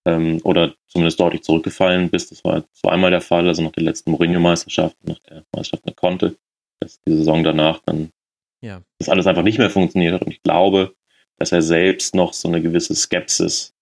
[0.05, 2.31] ähm, oder zumindest deutlich zurückgefallen bist.
[2.31, 6.35] Das war zweimal der Fall, also nach der letzten Mourinho-Meisterschaft, nach der Meisterschaft mit Conte,
[6.79, 8.11] dass die Saison danach dann
[8.61, 8.81] ja.
[8.99, 10.23] das alles einfach nicht mehr funktioniert hat.
[10.23, 10.95] Und ich glaube,
[11.37, 13.73] dass er selbst noch so eine gewisse Skepsis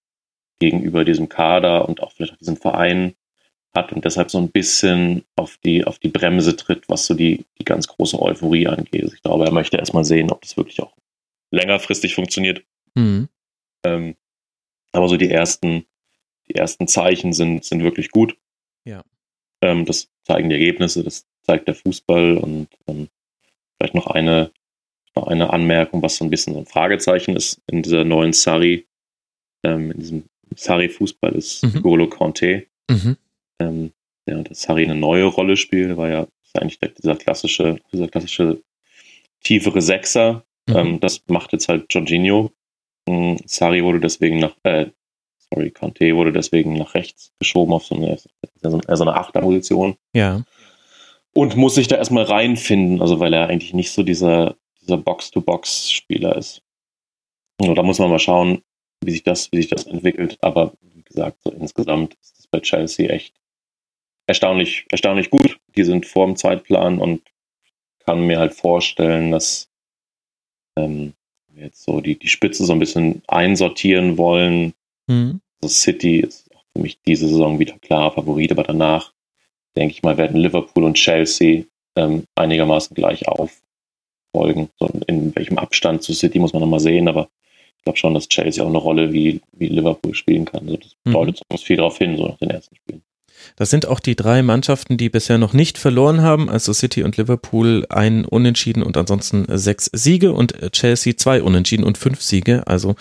[0.60, 3.16] gegenüber diesem Kader und auch vielleicht auch diesem Verein
[3.74, 7.46] hat und deshalb so ein bisschen auf die, auf die Bremse tritt, was so die,
[7.60, 9.04] die ganz große Euphorie angeht.
[9.04, 10.96] Also ich glaube, er möchte erstmal sehen, ob das wirklich auch
[11.52, 12.64] längerfristig funktioniert.
[12.96, 13.28] Mhm.
[13.86, 14.16] Ähm,
[14.94, 15.86] aber so die ersten,
[16.48, 18.38] die ersten Zeichen sind, sind wirklich gut.
[18.86, 19.04] Ja.
[19.62, 23.10] Ähm, das zeigen die Ergebnisse, das zeigt der Fußball und ähm,
[23.78, 24.52] vielleicht noch eine,
[25.16, 28.86] eine Anmerkung, was so ein bisschen so ein Fragezeichen ist in dieser neuen Sari,
[29.64, 30.24] ähm, in diesem
[30.56, 31.82] Sari-Fußball ist mhm.
[31.82, 32.68] Golo Conte.
[32.90, 33.18] Mhm
[33.60, 33.92] ähm,
[34.28, 38.62] ja, dass Harry eine neue Rolle spielt, war ja eigentlich dieser klassische, dieser klassische
[39.44, 40.44] tiefere Sechser.
[40.68, 40.76] Mhm.
[40.76, 42.52] Ähm, das macht jetzt halt Jorginho.
[43.08, 44.88] Ähm, Sari wurde deswegen nach, äh,
[45.52, 48.18] sorry, Conte wurde deswegen nach rechts geschoben auf so eine,
[48.62, 49.96] so eine Achterposition.
[50.14, 50.44] Ja.
[51.34, 56.36] Und muss sich da erstmal reinfinden, also weil er eigentlich nicht so dieser, dieser Box-to-Box-Spieler
[56.36, 56.62] ist.
[57.60, 58.62] Und da muss man mal schauen,
[59.02, 60.38] wie sich das, wie sich das entwickelt.
[60.42, 63.34] Aber wie gesagt, so insgesamt ist es bei Chelsea echt
[64.28, 65.60] erstaunlich, erstaunlich gut.
[65.76, 67.22] Die sind vor dem Zeitplan und
[68.00, 69.70] kann mir halt vorstellen, dass
[70.78, 71.14] ähm,
[71.48, 74.74] wir jetzt so die, die Spitze so ein bisschen einsortieren wollen.
[75.08, 75.42] Mhm.
[75.62, 79.14] Also City ist auch für mich diese Saison wieder klar Favorit, aber danach
[79.76, 81.64] denke ich mal, werden Liverpool und Chelsea
[81.96, 83.28] ähm, einigermaßen gleich
[84.36, 84.70] auffolgen.
[84.80, 87.30] So in welchem Abstand zu City muss man nochmal sehen, aber
[87.78, 90.66] ich glaube schon, dass Chelsea auch eine Rolle wie, wie Liverpool spielen kann.
[90.66, 91.14] Also das mhm.
[91.14, 91.58] deutet mhm.
[91.58, 92.85] viel darauf hin, so nach den ersten Spielen.
[93.56, 97.16] Das sind auch die drei Mannschaften, die bisher noch nicht verloren haben, also City und
[97.16, 102.64] Liverpool ein Unentschieden und ansonsten sechs Siege und Chelsea zwei Unentschieden und fünf Siege.
[102.68, 102.96] Also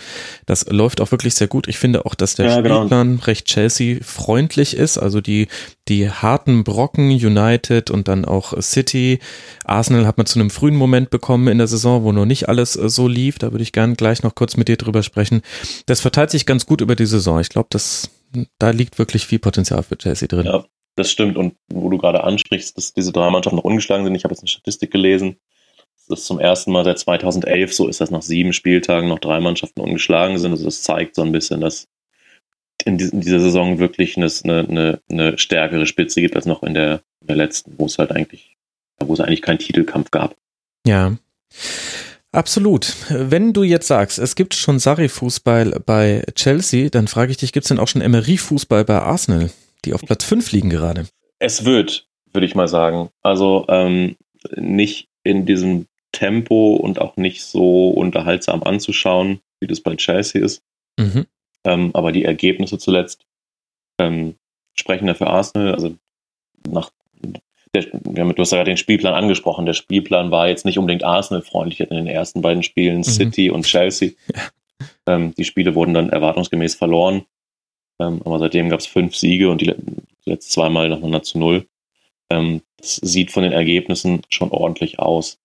[0.46, 1.66] das läuft auch wirklich sehr gut.
[1.66, 2.82] Ich finde auch, dass der ja, genau.
[2.82, 3.24] Spielplan genau.
[3.24, 4.96] recht Chelsea-freundlich ist.
[4.98, 5.48] Also die,
[5.88, 9.18] die harten Brocken, United und dann auch City.
[9.64, 12.74] Arsenal hat man zu einem frühen Moment bekommen in der Saison, wo noch nicht alles
[12.74, 13.38] so lief.
[13.38, 15.42] Da würde ich gerne gleich noch kurz mit dir drüber sprechen.
[15.86, 17.40] Das verteilt sich ganz gut über die Saison.
[17.40, 18.10] Ich glaube, das
[18.58, 20.46] da liegt wirklich viel Potenzial für Chelsea drin.
[20.46, 20.64] Ja,
[20.96, 21.36] das stimmt.
[21.36, 24.42] Und wo du gerade ansprichst, dass diese drei Mannschaften noch ungeschlagen sind, ich habe jetzt
[24.42, 25.36] eine Statistik gelesen,
[26.08, 29.40] das ist zum ersten Mal seit 2011 so ist, dass nach sieben Spieltagen noch drei
[29.40, 30.50] Mannschaften ungeschlagen sind.
[30.50, 31.88] Also das zeigt so ein bisschen, dass
[32.84, 37.28] in, dieser Saison wirklich eine, eine, eine stärkere Spitze gibt als noch in der, in
[37.28, 38.56] der letzten, wo es halt eigentlich,
[39.00, 40.36] wo es eigentlich keinen Titelkampf gab.
[40.86, 41.16] Ja.
[42.34, 42.96] Absolut.
[43.08, 47.64] Wenn du jetzt sagst, es gibt schon Sarri-Fußball bei Chelsea, dann frage ich dich, gibt
[47.64, 49.50] es denn auch schon Emery-Fußball bei Arsenal,
[49.84, 51.06] die auf Platz 5 liegen gerade?
[51.38, 53.10] Es wird, würde ich mal sagen.
[53.22, 54.16] Also ähm,
[54.56, 60.62] nicht in diesem Tempo und auch nicht so unterhaltsam anzuschauen, wie das bei Chelsea ist.
[60.98, 61.26] Mhm.
[61.64, 63.24] Ähm, aber die Ergebnisse zuletzt
[63.98, 64.34] ähm,
[64.74, 65.72] sprechen ja für Arsenal.
[65.72, 65.94] Also
[66.68, 66.90] nach
[67.74, 69.66] der, du hast ja den Spielplan angesprochen.
[69.66, 73.04] Der Spielplan war jetzt nicht unbedingt Arsenal-freundlich in den ersten beiden Spielen, mhm.
[73.04, 74.12] City und Chelsea.
[75.06, 77.24] Ähm, die Spiele wurden dann erwartungsgemäß verloren.
[78.00, 79.72] Ähm, aber seitdem gab es fünf Siege und die
[80.24, 81.66] letzten zweimal nacheinander zu null.
[82.30, 85.38] Ähm, das sieht von den Ergebnissen schon ordentlich aus.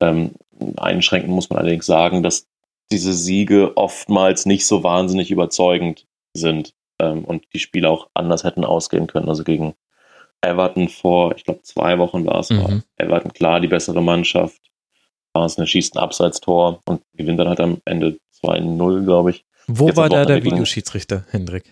[0.00, 0.32] Ähm,
[0.76, 2.46] einschränken muss man allerdings sagen, dass
[2.90, 8.64] diese Siege oftmals nicht so wahnsinnig überzeugend sind ähm, und die Spiele auch anders hätten
[8.64, 9.28] ausgehen können.
[9.28, 9.74] Also gegen
[10.40, 12.62] Everton vor, ich glaube, zwei Wochen war es, mhm.
[12.62, 14.60] war Everton klar die bessere Mannschaft.
[15.32, 19.44] Arsenal schießt ein Abseitstor und gewinnt dann halt am Ende 2-0, glaube ich.
[19.66, 21.64] Wo jetzt war da der Videoschiedsrichter, Hendrik?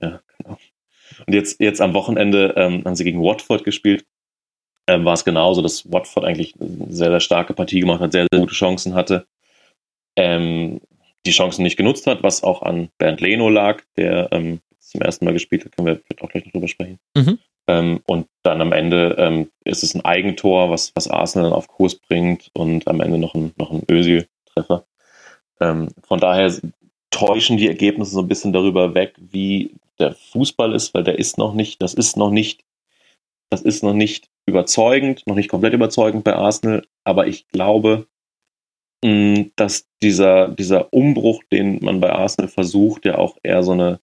[0.00, 0.58] ja, genau.
[1.26, 4.06] Und jetzt, jetzt am Wochenende ähm, haben sie gegen Watford gespielt.
[4.86, 8.26] Ähm, war es genauso, dass Watford eigentlich eine sehr, sehr starke Partie gemacht hat, sehr,
[8.30, 9.26] sehr gute Chancen hatte.
[10.16, 10.80] Ähm,
[11.26, 15.26] die Chancen nicht genutzt hat, was auch an Bernd Leno lag, der ähm, zum ersten
[15.26, 16.98] Mal gespielt hat, können wir vielleicht auch gleich noch drüber sprechen.
[17.14, 17.38] Mhm.
[17.70, 21.68] Ähm, und dann am Ende ähm, ist es ein Eigentor, was, was Arsenal dann auf
[21.68, 24.84] Kurs bringt und am Ende noch ein, noch ein Özil-Treffer.
[25.60, 26.52] Ähm, von daher
[27.10, 31.38] täuschen die Ergebnisse so ein bisschen darüber weg, wie der Fußball ist, weil der ist
[31.38, 32.64] noch nicht, das ist noch nicht,
[33.50, 38.08] das ist noch nicht überzeugend, noch nicht komplett überzeugend bei Arsenal, aber ich glaube,
[39.04, 44.00] mh, dass dieser, dieser Umbruch, den man bei Arsenal versucht, ja auch eher so eine,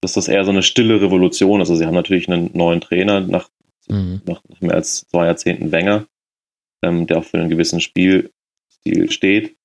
[0.00, 1.70] dass das eher so eine stille Revolution ist.
[1.70, 3.50] Also sie haben natürlich einen neuen Trainer nach,
[3.88, 4.22] mhm.
[4.26, 6.06] nach, nach mehr als zwei Jahrzehnten Wenger,
[6.82, 9.56] ähm, der auch für einen gewissen Spielstil steht.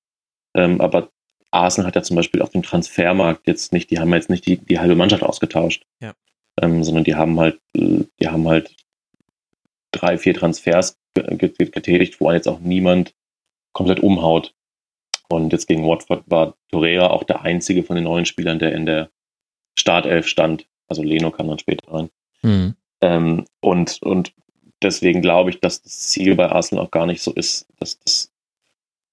[0.54, 1.10] Ähm, aber
[1.50, 4.58] Arsenal hat ja zum Beispiel auf dem Transfermarkt jetzt nicht, die haben jetzt nicht die,
[4.58, 6.14] die halbe Mannschaft ausgetauscht, ja.
[6.60, 8.74] ähm, sondern die haben halt, die haben halt
[9.92, 13.14] drei, vier Transfers getätigt, wo jetzt auch niemand
[13.72, 14.54] komplett umhaut.
[15.28, 18.86] Und jetzt gegen Watford war Torreira auch der einzige von den neuen Spielern, der in
[18.86, 19.10] der
[19.78, 20.66] Startelf stand.
[20.88, 22.10] Also Leno kam dann später rein.
[22.42, 22.74] Mhm.
[23.00, 24.32] Ähm, und, und
[24.82, 28.32] deswegen glaube ich, dass das Ziel bei Arsenal auch gar nicht so ist, dass das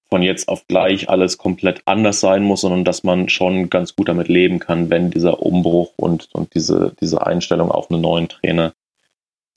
[0.08, 4.08] von jetzt auf gleich alles komplett anders sein muss, sondern dass man schon ganz gut
[4.08, 8.74] damit leben kann, wenn dieser Umbruch und, und diese, diese Einstellung auf einen neuen Trainer,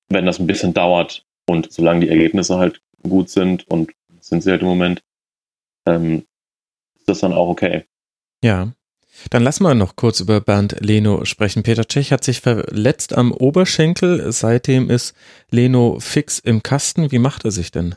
[0.09, 4.51] wenn das ein bisschen dauert und solange die Ergebnisse halt gut sind und sind sie
[4.51, 5.03] halt im Moment,
[5.85, 6.25] ähm,
[6.95, 7.83] ist das dann auch okay.
[8.43, 8.71] Ja.
[9.29, 11.63] Dann lass mal noch kurz über Bernd Leno sprechen.
[11.63, 14.31] Peter Tschech hat sich verletzt am Oberschenkel.
[14.31, 15.15] Seitdem ist
[15.51, 17.11] Leno fix im Kasten.
[17.11, 17.95] Wie macht er sich denn?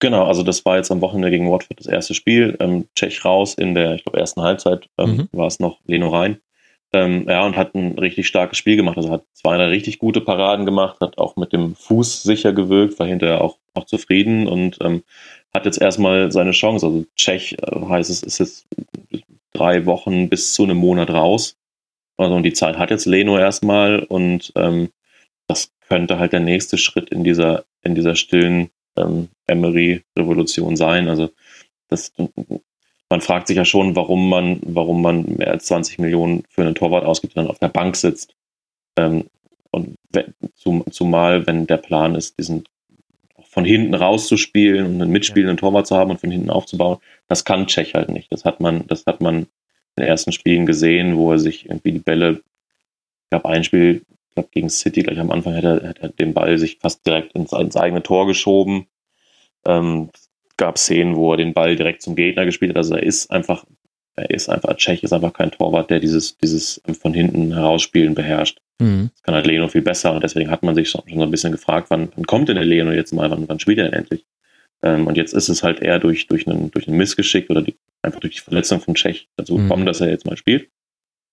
[0.00, 2.56] Genau, also das war jetzt am Wochenende gegen Watford das erste Spiel.
[2.60, 5.28] Ähm, Tschech raus in der, ich glaube, ersten Halbzeit ähm, mhm.
[5.32, 6.38] war es noch Leno rein.
[6.92, 8.96] Ähm, ja, und hat ein richtig starkes Spiel gemacht.
[8.96, 13.06] Also hat zwei, richtig gute Paraden gemacht, hat auch mit dem Fuß sicher gewirkt, war
[13.06, 15.02] hinterher auch, auch zufrieden und ähm,
[15.52, 16.86] hat jetzt erstmal seine Chance.
[16.86, 18.66] Also Tschech äh, heißt es, ist jetzt
[19.54, 21.56] drei Wochen bis zu einem Monat raus.
[22.16, 24.90] Also und die Zeit hat jetzt Leno erstmal und ähm,
[25.48, 31.08] das könnte halt der nächste Schritt in dieser, in dieser stillen ähm, Emery-Revolution sein.
[31.08, 31.30] Also
[31.88, 32.12] das,
[33.08, 36.74] man fragt sich ja schon, warum man, warum man mehr als 20 Millionen für einen
[36.74, 38.34] Torwart ausgibt und dann auf der Bank sitzt.
[38.96, 39.24] Ähm,
[39.70, 39.96] und
[40.54, 42.64] zum, zumal, wenn der Plan ist, diesen
[43.54, 47.68] von hinten rauszuspielen und einen mitspielenden Torwart zu haben und von hinten aufzubauen, das kann
[47.68, 48.32] Tschech halt nicht.
[48.32, 49.46] Das hat man, das hat man in
[49.96, 54.34] den ersten Spielen gesehen, wo er sich irgendwie die Bälle, ich glaube, ein Spiel, ich
[54.34, 57.32] glaube, gegen City gleich am Anfang hat er, hat er den Ball sich fast direkt
[57.34, 58.88] ins, ins eigene Tor geschoben.
[59.64, 60.10] Ähm,
[60.56, 62.78] gab Szenen, wo er den Ball direkt zum Gegner gespielt hat.
[62.78, 63.64] Also er ist einfach,
[64.16, 68.60] er ist einfach, Tschech ist einfach kein Torwart, der dieses, dieses von hinten herausspielen beherrscht.
[68.80, 69.10] Mhm.
[69.12, 71.52] Das kann halt Leno viel besser und deswegen hat man sich schon so ein bisschen
[71.52, 74.26] gefragt, wann, wann kommt denn der Leno jetzt mal, wann, wann spielt er denn endlich?
[74.82, 77.76] Ähm, und jetzt ist es halt eher durch, durch, einen, durch einen Missgeschick oder die,
[78.02, 79.86] einfach durch die Verletzung von Tschech dazu gekommen, mhm.
[79.86, 80.70] dass er jetzt mal spielt.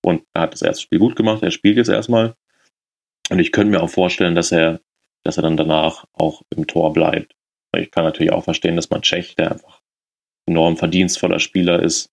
[0.03, 2.35] Und er hat das erste Spiel gut gemacht, er spielt jetzt erstmal.
[3.29, 4.81] Und ich könnte mir auch vorstellen, dass er,
[5.23, 7.35] dass er dann danach auch im Tor bleibt.
[7.77, 9.81] Ich kann natürlich auch verstehen, dass man Tschech, der einfach
[10.45, 12.09] enorm verdienstvoller Spieler ist,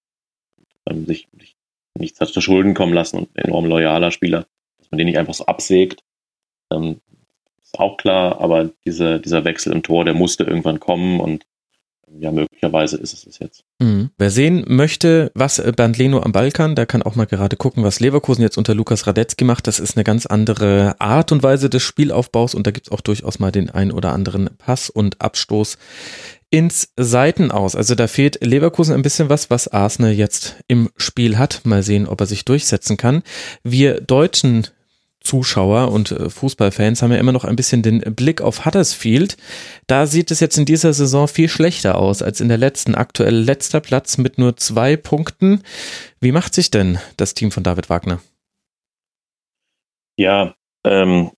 [0.89, 1.57] ähm, sich, sich
[1.99, 4.47] nichts hat zu Schulden kommen lassen und enorm loyaler Spieler,
[4.89, 6.03] dass man den nicht einfach so absägt.
[6.73, 7.01] Ähm,
[7.63, 11.45] ist auch klar, aber diese, dieser Wechsel im Tor, der musste irgendwann kommen und
[12.19, 13.65] ja, möglicherweise ist es es jetzt.
[13.81, 14.09] Mhm.
[14.17, 17.85] Wer sehen möchte, was Bernd Leno am Ball kann, der kann auch mal gerade gucken,
[17.85, 19.67] was Leverkusen jetzt unter Lukas Radetzky macht.
[19.67, 23.03] Das ist eine ganz andere Art und Weise des Spielaufbaus und da gibt es auch
[23.03, 25.77] durchaus mal den ein oder anderen Pass und Abstoß
[26.51, 27.77] ins Seitenaus.
[27.77, 31.61] Also da fehlt Leverkusen ein bisschen was, was Arsenal jetzt im Spiel hat.
[31.65, 33.23] Mal sehen, ob er sich durchsetzen kann.
[33.63, 34.67] Wir Deutschen
[35.21, 39.37] Zuschauer und äh, Fußballfans haben ja immer noch ein bisschen den Blick auf Huddersfield.
[39.87, 42.95] Da sieht es jetzt in dieser Saison viel schlechter aus als in der letzten.
[42.95, 45.63] Aktuell letzter Platz mit nur zwei Punkten.
[46.21, 48.21] Wie macht sich denn das Team von David Wagner?
[50.17, 50.55] Ja,
[50.85, 51.31] ähm,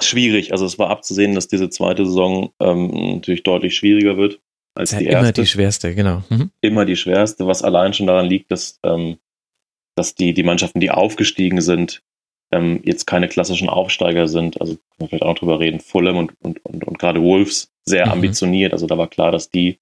[0.00, 0.52] schwierig.
[0.52, 4.40] Also es war abzusehen, dass diese zweite Saison ähm, natürlich deutlich schwieriger wird.
[4.74, 5.40] als ja die immer erste.
[5.40, 6.22] die schwerste, genau.
[6.28, 6.50] Mhm.
[6.60, 9.18] Immer die schwerste, was allein schon daran liegt, dass, ähm,
[9.96, 12.02] dass die, die Mannschaften, die aufgestiegen sind,
[12.50, 14.60] ähm, jetzt keine klassischen Aufsteiger sind.
[14.60, 15.80] Also können wir vielleicht auch noch drüber reden.
[15.80, 18.12] Fulham und, und, und, und gerade Wolves sehr Mhm.
[18.12, 18.72] ambitioniert.
[18.72, 19.78] Also da war klar, dass die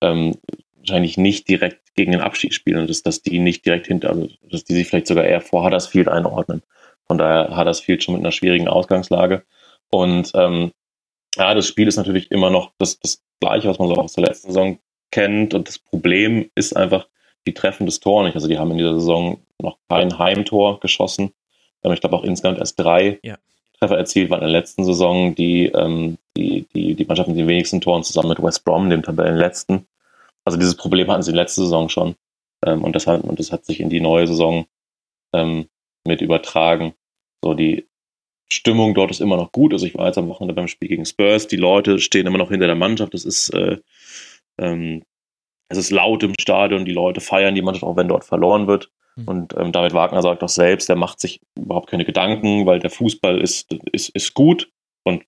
[0.00, 0.36] ähm,
[0.76, 4.28] wahrscheinlich nicht direkt gegen den Abstieg spielen und dass, dass die nicht direkt hinter, also
[4.50, 6.62] dass die sich vielleicht sogar eher vor Huddersfield einordnen.
[7.06, 9.44] Von daher Huddersfield schon mit einer schwierigen Ausgangslage.
[9.90, 10.72] Und ähm,
[11.36, 14.24] ja, das Spiel ist natürlich immer noch das, das gleiche, was man so aus der
[14.24, 14.78] letzten Saison
[15.10, 15.54] kennt.
[15.54, 17.06] Und das Problem ist einfach,
[17.46, 18.34] die treffen das Tor nicht.
[18.34, 21.32] Also die haben in dieser Saison noch kein Heimtor geschossen.
[21.84, 23.36] Ich glaube auch insgesamt erst drei Ja.
[23.78, 27.80] Treffer erzielt, waren in der letzten Saison die, ähm, die, die, die Mannschaften, die wenigsten
[27.80, 29.86] Toren zusammen mit West Brom, dem Tabellenletzten.
[30.44, 32.14] Also dieses Problem hatten sie in der letzten Saison schon.
[32.64, 34.66] Ähm, und, das hat, und das hat sich in die neue Saison
[35.32, 35.66] ähm,
[36.06, 36.94] mit übertragen.
[37.42, 37.86] So, die
[38.52, 39.72] Stimmung dort ist immer noch gut.
[39.72, 41.48] Also ich war jetzt am Wochenende beim Spiel gegen Spurs.
[41.48, 43.14] Die Leute stehen immer noch hinter der Mannschaft.
[43.14, 43.78] Es ist, äh,
[44.58, 45.02] ähm,
[45.68, 46.84] es ist laut im Stadion.
[46.84, 48.90] Die Leute feiern die Mannschaft, auch wenn dort verloren wird.
[49.16, 49.28] Mhm.
[49.28, 52.90] Und ähm, David Wagner sagt auch selbst, der macht sich überhaupt keine Gedanken, weil der
[52.90, 54.70] Fußball ist, ist, ist gut
[55.04, 55.24] und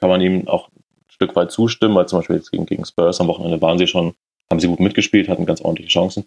[0.00, 3.20] kann man ihm auch ein Stück weit zustimmen, weil zum Beispiel jetzt gegen, gegen Spurs
[3.20, 4.14] am Wochenende waren sie schon,
[4.50, 6.24] haben sie gut mitgespielt, hatten ganz ordentliche Chancen,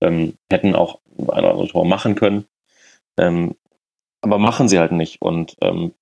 [0.00, 2.46] ähm, hätten auch ein oder andere Tor machen können,
[3.18, 3.56] ähm,
[4.22, 5.20] aber machen sie halt nicht.
[5.20, 5.92] Und ähm,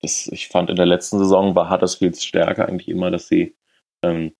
[0.00, 3.54] das, ich fand in der letzten Saison war Huddersfields Stärke eigentlich immer, dass sie
[4.02, 4.32] ähm,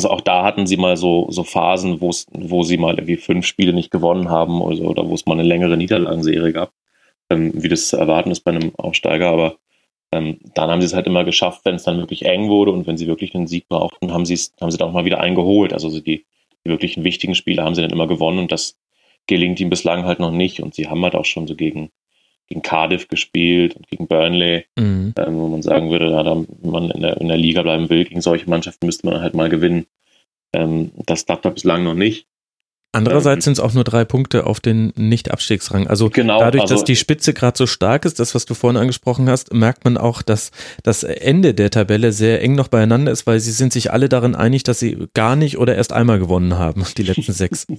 [0.00, 3.74] also auch da hatten sie mal so, so Phasen, wo sie mal irgendwie fünf Spiele
[3.74, 6.72] nicht gewonnen haben oder, oder wo es mal eine längere Niederlagenserie gab,
[7.28, 9.28] ähm, wie das zu erwarten ist bei einem Aufsteiger.
[9.28, 9.56] Aber
[10.10, 12.86] ähm, dann haben sie es halt immer geschafft, wenn es dann wirklich eng wurde und
[12.86, 15.74] wenn sie wirklich einen Sieg brauchten, haben sie es, dann auch mal wieder eingeholt.
[15.74, 16.24] Also so die,
[16.64, 18.78] die wirklichen wichtigen Spiele haben sie dann immer gewonnen und das
[19.26, 20.62] gelingt ihnen bislang halt noch nicht.
[20.62, 21.90] Und sie haben halt auch schon so gegen,
[22.50, 25.14] gegen Cardiff gespielt und gegen Burnley Mhm.
[25.16, 27.88] ähm, wo man sagen würde, ja, da, wenn man in der, in der Liga bleiben
[27.88, 29.86] will, gegen solche Mannschaften müsste man halt mal gewinnen.
[30.52, 32.26] Ähm, das klappt da bislang noch nicht.
[32.92, 35.86] Andererseits sind es auch nur drei Punkte auf den Nicht-Abstiegsrang.
[35.86, 38.80] Also Genau, dadurch, also- dass die Spitze gerade so stark ist, das, was du vorhin
[38.80, 40.50] angesprochen hast, merkt man auch, dass
[40.82, 44.34] das Ende der Tabelle sehr eng noch beieinander ist, weil sie sind sich alle darin
[44.34, 47.68] einig, dass sie gar nicht oder erst einmal gewonnen haben, die letzten sechs.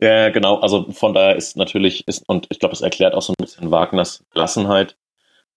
[0.00, 0.58] Ja, genau.
[0.60, 3.70] Also von daher ist natürlich, ist, und ich glaube, das erklärt auch so ein bisschen
[3.70, 4.96] Wagners Gelassenheit.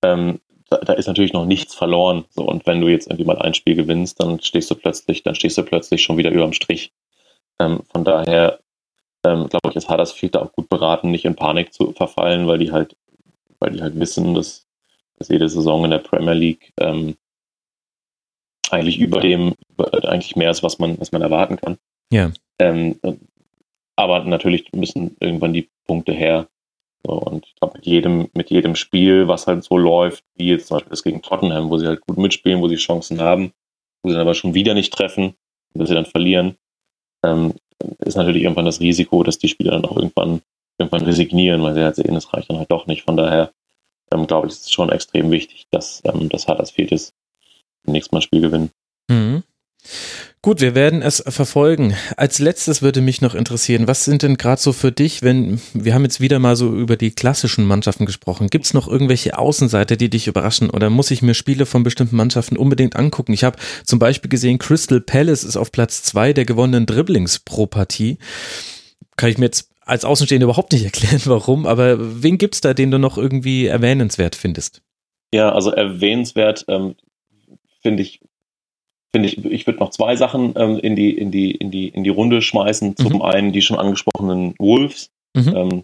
[0.03, 0.39] Ähm,
[0.69, 2.25] da, da ist natürlich noch nichts verloren.
[2.29, 5.35] So, und wenn du jetzt irgendwie mal ein Spiel gewinnst, dann stehst du plötzlich, dann
[5.35, 6.91] stehst du plötzlich schon wieder überm Strich.
[7.59, 8.59] Ähm, von daher,
[9.23, 12.57] ähm, glaube ich, ist Huddersfield da auch gut beraten, nicht in Panik zu verfallen, weil
[12.57, 12.95] die halt,
[13.59, 14.67] weil die halt wissen, dass,
[15.17, 17.15] dass jede Saison in der Premier League ähm,
[18.69, 21.77] eigentlich über dem, über, eigentlich mehr ist, was man, was man erwarten kann.
[22.11, 22.31] Ja.
[22.59, 22.99] Ähm,
[23.95, 26.47] aber natürlich müssen irgendwann die Punkte her.
[27.05, 30.67] So, und ich glaube, mit jedem, mit jedem Spiel, was halt so läuft, wie jetzt
[30.67, 33.51] zum Beispiel das gegen Tottenham, wo sie halt gut mitspielen, wo sie Chancen haben,
[34.01, 35.35] wo sie dann aber schon wieder nicht treffen,
[35.73, 36.55] dass sie dann verlieren,
[37.23, 37.53] ähm,
[37.99, 40.41] ist natürlich irgendwann das Risiko, dass die Spieler dann auch irgendwann,
[40.77, 43.03] irgendwann resignieren, weil sie halt sehen, es reicht dann halt doch nicht.
[43.03, 43.51] Von daher
[44.11, 47.13] ähm, glaube ich, ist es schon extrem wichtig, dass ähm, das Huddersfield ist,
[47.85, 48.71] im nächsten Mal Spiel gewinnen.
[49.09, 49.43] Mhm.
[50.45, 51.95] Gut, wir werden es verfolgen.
[52.17, 55.93] Als letztes würde mich noch interessieren, was sind denn gerade so für dich, wenn, wir
[55.93, 59.95] haben jetzt wieder mal so über die klassischen Mannschaften gesprochen, gibt es noch irgendwelche Außenseiter,
[59.95, 63.31] die dich überraschen oder muss ich mir Spiele von bestimmten Mannschaften unbedingt angucken?
[63.31, 67.65] Ich habe zum Beispiel gesehen, Crystal Palace ist auf Platz zwei der gewonnenen Dribblings pro
[67.65, 68.17] Partie.
[69.15, 72.91] Kann ich mir jetzt als Außenstehender überhaupt nicht erklären, warum, aber wen gibt's da, den
[72.91, 74.81] du noch irgendwie erwähnenswert findest?
[75.33, 76.95] Ja, also erwähnenswert ähm,
[77.81, 78.19] finde ich,
[79.13, 82.03] finde ich, ich würde noch zwei Sachen ähm, in, die, in, die, in, die, in
[82.03, 82.95] die Runde schmeißen.
[82.97, 83.21] Zum Mhm.
[83.21, 85.55] einen die schon angesprochenen Wolves, Mhm.
[85.55, 85.83] ähm,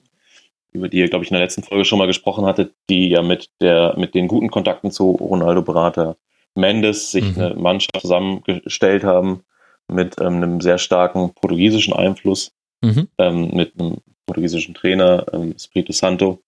[0.72, 3.22] über die ihr, glaube ich, in der letzten Folge schon mal gesprochen hattet, die ja
[3.22, 6.18] mit, der, mit den guten Kontakten zu Ronaldo-Berater
[6.56, 7.42] Mendes sich Mhm.
[7.42, 9.44] eine Mannschaft zusammengestellt haben
[9.88, 13.08] mit ähm, einem sehr starken portugiesischen Einfluss Mhm.
[13.18, 16.40] ähm, mit einem portugiesischen Trainer, ähm, Espírito Santo,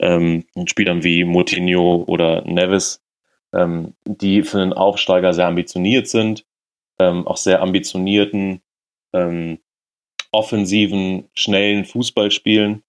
[0.00, 3.00] ähm, und Spielern wie Moutinho oder Neves,
[3.54, 6.44] ähm, die für einen Aufsteiger sehr ambitioniert sind,
[6.98, 8.60] ähm, auch sehr ambitionierten,
[9.12, 9.58] ähm,
[10.30, 12.82] offensiven, schnellen Fußball spielen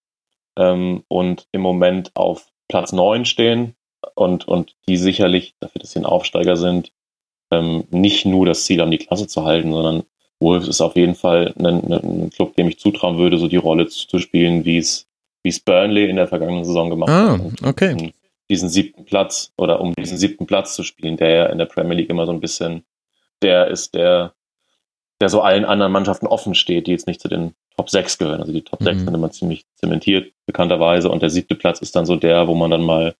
[0.57, 3.75] ähm, und im Moment auf Platz 9 stehen
[4.15, 6.91] und, und die sicherlich, dafür, dass sie ein Aufsteiger sind,
[7.51, 10.03] ähm, nicht nur das Ziel haben, die Klasse zu halten, sondern
[10.39, 13.87] Wolves ist auf jeden Fall ein, ein, Club, dem ich zutrauen würde, so die Rolle
[13.87, 15.07] zu, zu spielen, wie es,
[15.43, 17.63] wie es Burnley in der vergangenen Saison gemacht Ah, hat.
[17.63, 18.13] Okay.
[18.49, 21.95] Diesen, siebten Platz oder um diesen siebten Platz zu spielen, der ja in der Premier
[21.95, 22.83] League immer so ein bisschen
[23.41, 24.33] der ist, der,
[25.21, 28.41] der so allen anderen Mannschaften offen steht, die jetzt nicht zu den Top 6 gehören.
[28.41, 29.05] Also die Top 6 Mhm.
[29.05, 31.09] sind immer ziemlich zementiert, bekannterweise.
[31.09, 33.15] Und der siebte Platz ist dann so der, wo man dann mal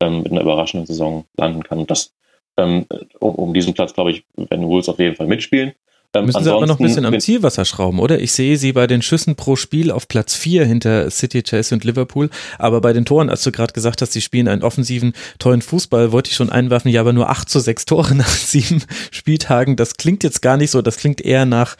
[0.00, 1.78] ähm, mit einer überraschenden Saison landen kann.
[1.78, 2.12] Und das,
[2.56, 2.86] ähm,
[3.18, 5.72] um, um diesen Platz, glaube ich, werden Wolves auf jeden Fall mitspielen.
[6.14, 8.20] Ähm, Müssen sie aber noch ein bisschen am Zielwasser schrauben, oder?
[8.20, 11.84] Ich sehe sie bei den Schüssen pro Spiel auf Platz 4 hinter City, Chelsea und
[11.84, 12.30] Liverpool.
[12.58, 16.12] Aber bei den Toren, als du gerade gesagt hast, sie spielen einen offensiven, tollen Fußball,
[16.12, 19.76] wollte ich schon einwerfen, ja, aber nur 8 zu 6 Tore nach sieben Spieltagen.
[19.76, 21.76] Das klingt jetzt gar nicht so, das klingt eher nach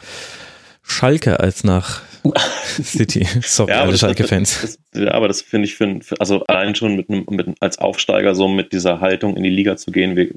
[0.83, 2.01] Schalke als nach
[2.81, 3.27] City.
[3.41, 4.79] Sorry, ja, alle Schalke-Fans.
[4.95, 8.73] Ja, aber das finde ich, für, also allein schon mit, mit, als Aufsteiger so mit
[8.73, 10.29] dieser Haltung in die Liga zu gehen, wir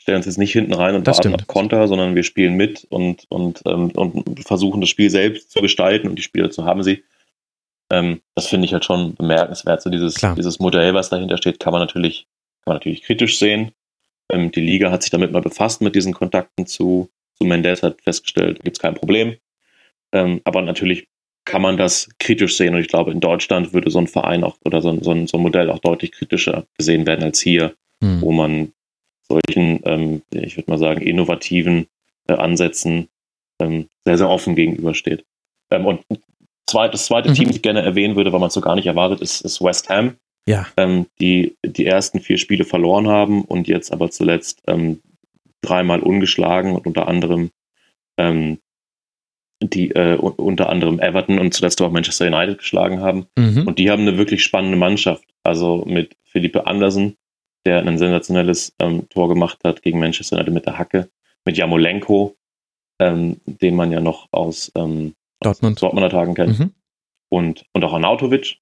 [0.00, 1.42] stellen uns jetzt nicht hinten rein und das warten stimmt.
[1.42, 5.60] auf Konter, sondern wir spielen mit und, und, ähm, und versuchen das Spiel selbst zu
[5.60, 7.04] gestalten und die Spieler zu haben sie.
[7.90, 9.82] Ähm, das finde ich halt schon bemerkenswert.
[9.82, 12.26] So dieses, dieses Modell, was dahinter steht, kann man natürlich,
[12.64, 13.72] kann man natürlich kritisch sehen.
[14.32, 18.00] Ähm, die Liga hat sich damit mal befasst mit diesen Kontakten zu, zu Mendes, hat
[18.00, 19.36] festgestellt, gibt es kein Problem.
[20.12, 21.08] Ähm, aber natürlich
[21.44, 24.56] kann man das kritisch sehen und ich glaube, in Deutschland würde so ein Verein auch
[24.64, 28.20] oder so, so, ein, so ein Modell auch deutlich kritischer gesehen werden als hier, hm.
[28.20, 28.72] wo man
[29.30, 31.86] solchen, ähm, ich würde mal sagen, innovativen
[32.28, 33.08] äh, Ansätzen
[33.60, 35.24] ähm, sehr, sehr offen gegenübersteht.
[35.70, 36.00] Ähm, und
[36.66, 37.34] zweit, das zweite mhm.
[37.34, 39.62] Team, das ich gerne erwähnen würde, weil man es so gar nicht erwartet, ist, ist
[39.62, 40.16] West Ham.
[40.46, 40.66] Ja.
[40.76, 45.00] Ähm, die die ersten vier Spiele verloren haben und jetzt aber zuletzt ähm,
[45.60, 47.50] dreimal ungeschlagen und unter anderem
[48.16, 48.58] ähm,
[49.62, 53.26] die äh, unter anderem Everton und zuletzt auch Manchester United geschlagen haben.
[53.36, 53.66] Mhm.
[53.66, 55.24] Und die haben eine wirklich spannende Mannschaft.
[55.42, 57.16] Also mit Philippe Andersen,
[57.64, 61.10] der ein sensationelles ähm, Tor gemacht hat gegen Manchester United mit der Hacke,
[61.44, 62.36] mit Jamolenko,
[62.98, 65.76] ähm, den man ja noch aus, ähm, Dortmund.
[65.76, 66.72] aus Dortmunder Tagen kennt, mhm.
[67.28, 68.58] und, und auch Arnautovic,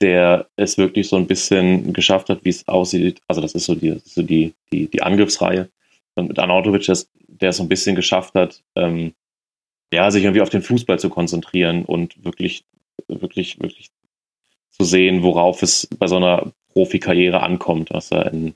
[0.00, 3.20] der es wirklich so ein bisschen geschafft hat, wie es aussieht.
[3.28, 5.70] Also das ist so die, so die, die, die Angriffsreihe.
[6.14, 9.14] Und mit Arnautovic, der es so ein bisschen geschafft hat, ähm,
[9.92, 12.64] ja, sich irgendwie auf den Fußball zu konzentrieren und wirklich,
[13.08, 13.90] wirklich, wirklich
[14.70, 18.48] zu sehen, worauf es bei so einer Profikarriere ankommt, was er in,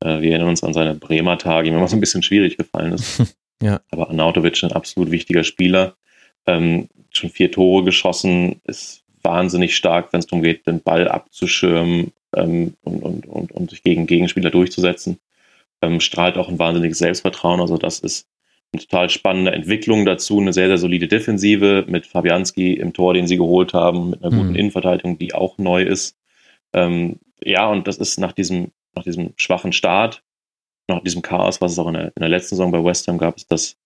[0.00, 2.92] äh, wir erinnern uns an seine Bremer Tage, ihm immer so ein bisschen schwierig gefallen
[2.92, 3.34] ist.
[3.62, 3.80] ja.
[3.90, 5.96] Aber Arnautovic ein absolut wichtiger Spieler.
[6.44, 12.12] Ähm, schon vier Tore geschossen, ist wahnsinnig stark, wenn es darum geht, den Ball abzuschirmen
[12.36, 15.18] ähm, und, und, und, und sich gegen Gegenspieler durchzusetzen.
[15.80, 17.62] Ähm, strahlt auch ein wahnsinniges Selbstvertrauen.
[17.62, 18.28] Also das ist
[18.74, 23.26] eine total spannende Entwicklung dazu, eine sehr, sehr solide Defensive mit Fabianski im Tor, den
[23.26, 24.56] sie geholt haben, mit einer guten mhm.
[24.56, 26.18] Innenverteidigung, die auch neu ist.
[26.74, 30.22] Ähm, ja, und das ist nach diesem, nach diesem schwachen Start,
[30.88, 33.18] nach diesem Chaos, was es auch in der, in der letzten Saison bei West Ham
[33.18, 33.76] gab, ist das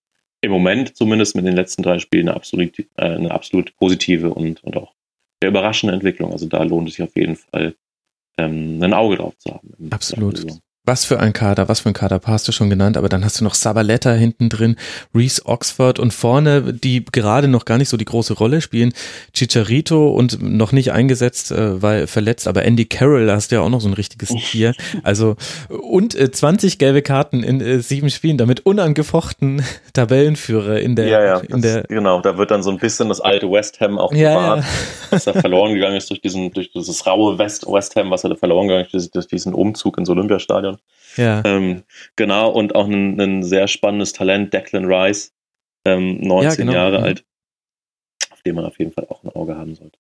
[0.40, 4.62] im Moment zumindest mit den letzten drei Spielen eine absolut, äh, eine absolut positive und,
[4.64, 4.94] und auch
[5.40, 6.32] sehr überraschende Entwicklung.
[6.32, 7.74] Also da lohnt es sich auf jeden Fall,
[8.38, 9.74] ähm, ein Auge drauf zu haben.
[9.90, 10.46] Absolut.
[10.88, 13.38] Was für ein Kader, was für ein Kader, hast du schon genannt, aber dann hast
[13.38, 14.76] du noch Sabaletta hinten drin,
[15.14, 18.94] Reese Oxford und vorne, die gerade noch gar nicht so die große Rolle spielen,
[19.34, 23.60] Chicharito und noch nicht eingesetzt, äh, weil verletzt, aber Andy Carroll, da hast du ja
[23.60, 24.72] auch noch so ein richtiges Tier.
[25.02, 25.36] Also
[25.68, 29.62] und äh, 20 gelbe Karten in äh, sieben Spielen, damit unangefochten
[29.92, 33.20] Tabellenführer in der, ja, ja, in der genau, da wird dann so ein bisschen das
[33.20, 34.66] alte West Ham auch ja, bewahrt, ja.
[35.10, 38.30] was da verloren gegangen ist durch diesen, durch dieses raue West, West Ham, was er
[38.30, 40.77] da verloren gegangen ist durch diesen Umzug ins Olympiastadion.
[41.16, 41.42] Ja.
[41.44, 41.84] Ähm,
[42.16, 45.34] genau, und auch ein, ein, sehr spannendes Talent, Declan Rice,
[45.84, 46.72] ähm, 19 ja, genau.
[46.72, 47.04] Jahre mhm.
[47.04, 47.24] alt,
[48.30, 49.98] auf den man auf jeden Fall auch ein Auge haben sollte.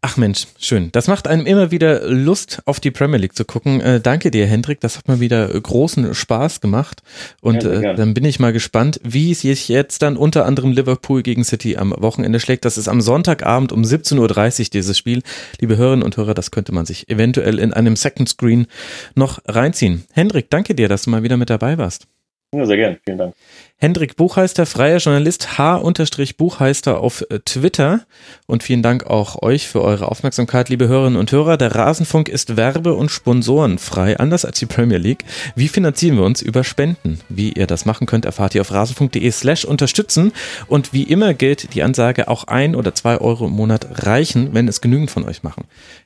[0.00, 0.90] Ach Mensch, schön.
[0.92, 3.80] Das macht einem immer wieder Lust, auf die Premier League zu gucken.
[3.80, 4.80] Äh, danke dir, Hendrik.
[4.80, 7.02] Das hat mir wieder großen Spaß gemacht.
[7.40, 11.22] Und äh, dann bin ich mal gespannt, wie es sich jetzt dann unter anderem Liverpool
[11.22, 12.64] gegen City am Wochenende schlägt.
[12.64, 15.22] Das ist am Sonntagabend um 17.30 Uhr dieses Spiel.
[15.60, 18.66] Liebe Hörerinnen und Hörer, das könnte man sich eventuell in einem Second Screen
[19.14, 20.04] noch reinziehen.
[20.12, 22.06] Hendrik, danke dir, dass du mal wieder mit dabei warst.
[22.54, 22.98] Ja, sehr gern.
[23.04, 23.34] Vielen Dank.
[23.76, 28.06] Hendrik Buchheister, freier Journalist, H-Buchheister auf äh, Twitter.
[28.46, 31.56] Und vielen Dank auch euch für eure Aufmerksamkeit, liebe Hörerinnen und Hörer.
[31.56, 35.24] Der Rasenfunk ist werbe- und sponsorenfrei, anders als die Premier League.
[35.56, 36.40] Wie finanzieren wir uns?
[36.40, 37.20] Über Spenden.
[37.28, 40.32] Wie ihr das machen könnt, erfahrt ihr auf rasenfunk.de slash unterstützen.
[40.66, 44.68] Und wie immer gilt die Ansage, auch ein oder zwei Euro im Monat reichen, wenn
[44.68, 45.64] es genügend von euch machen.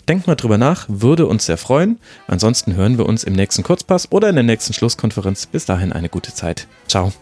[0.08, 1.98] Denkt mal drüber nach, würde uns sehr freuen.
[2.26, 5.46] Ansonsten hören wir uns im nächsten Kurzpass oder in der nächsten Schlusskonferenz.
[5.46, 6.66] Bis dahin eine gute Zeit.
[6.88, 7.12] Ciao.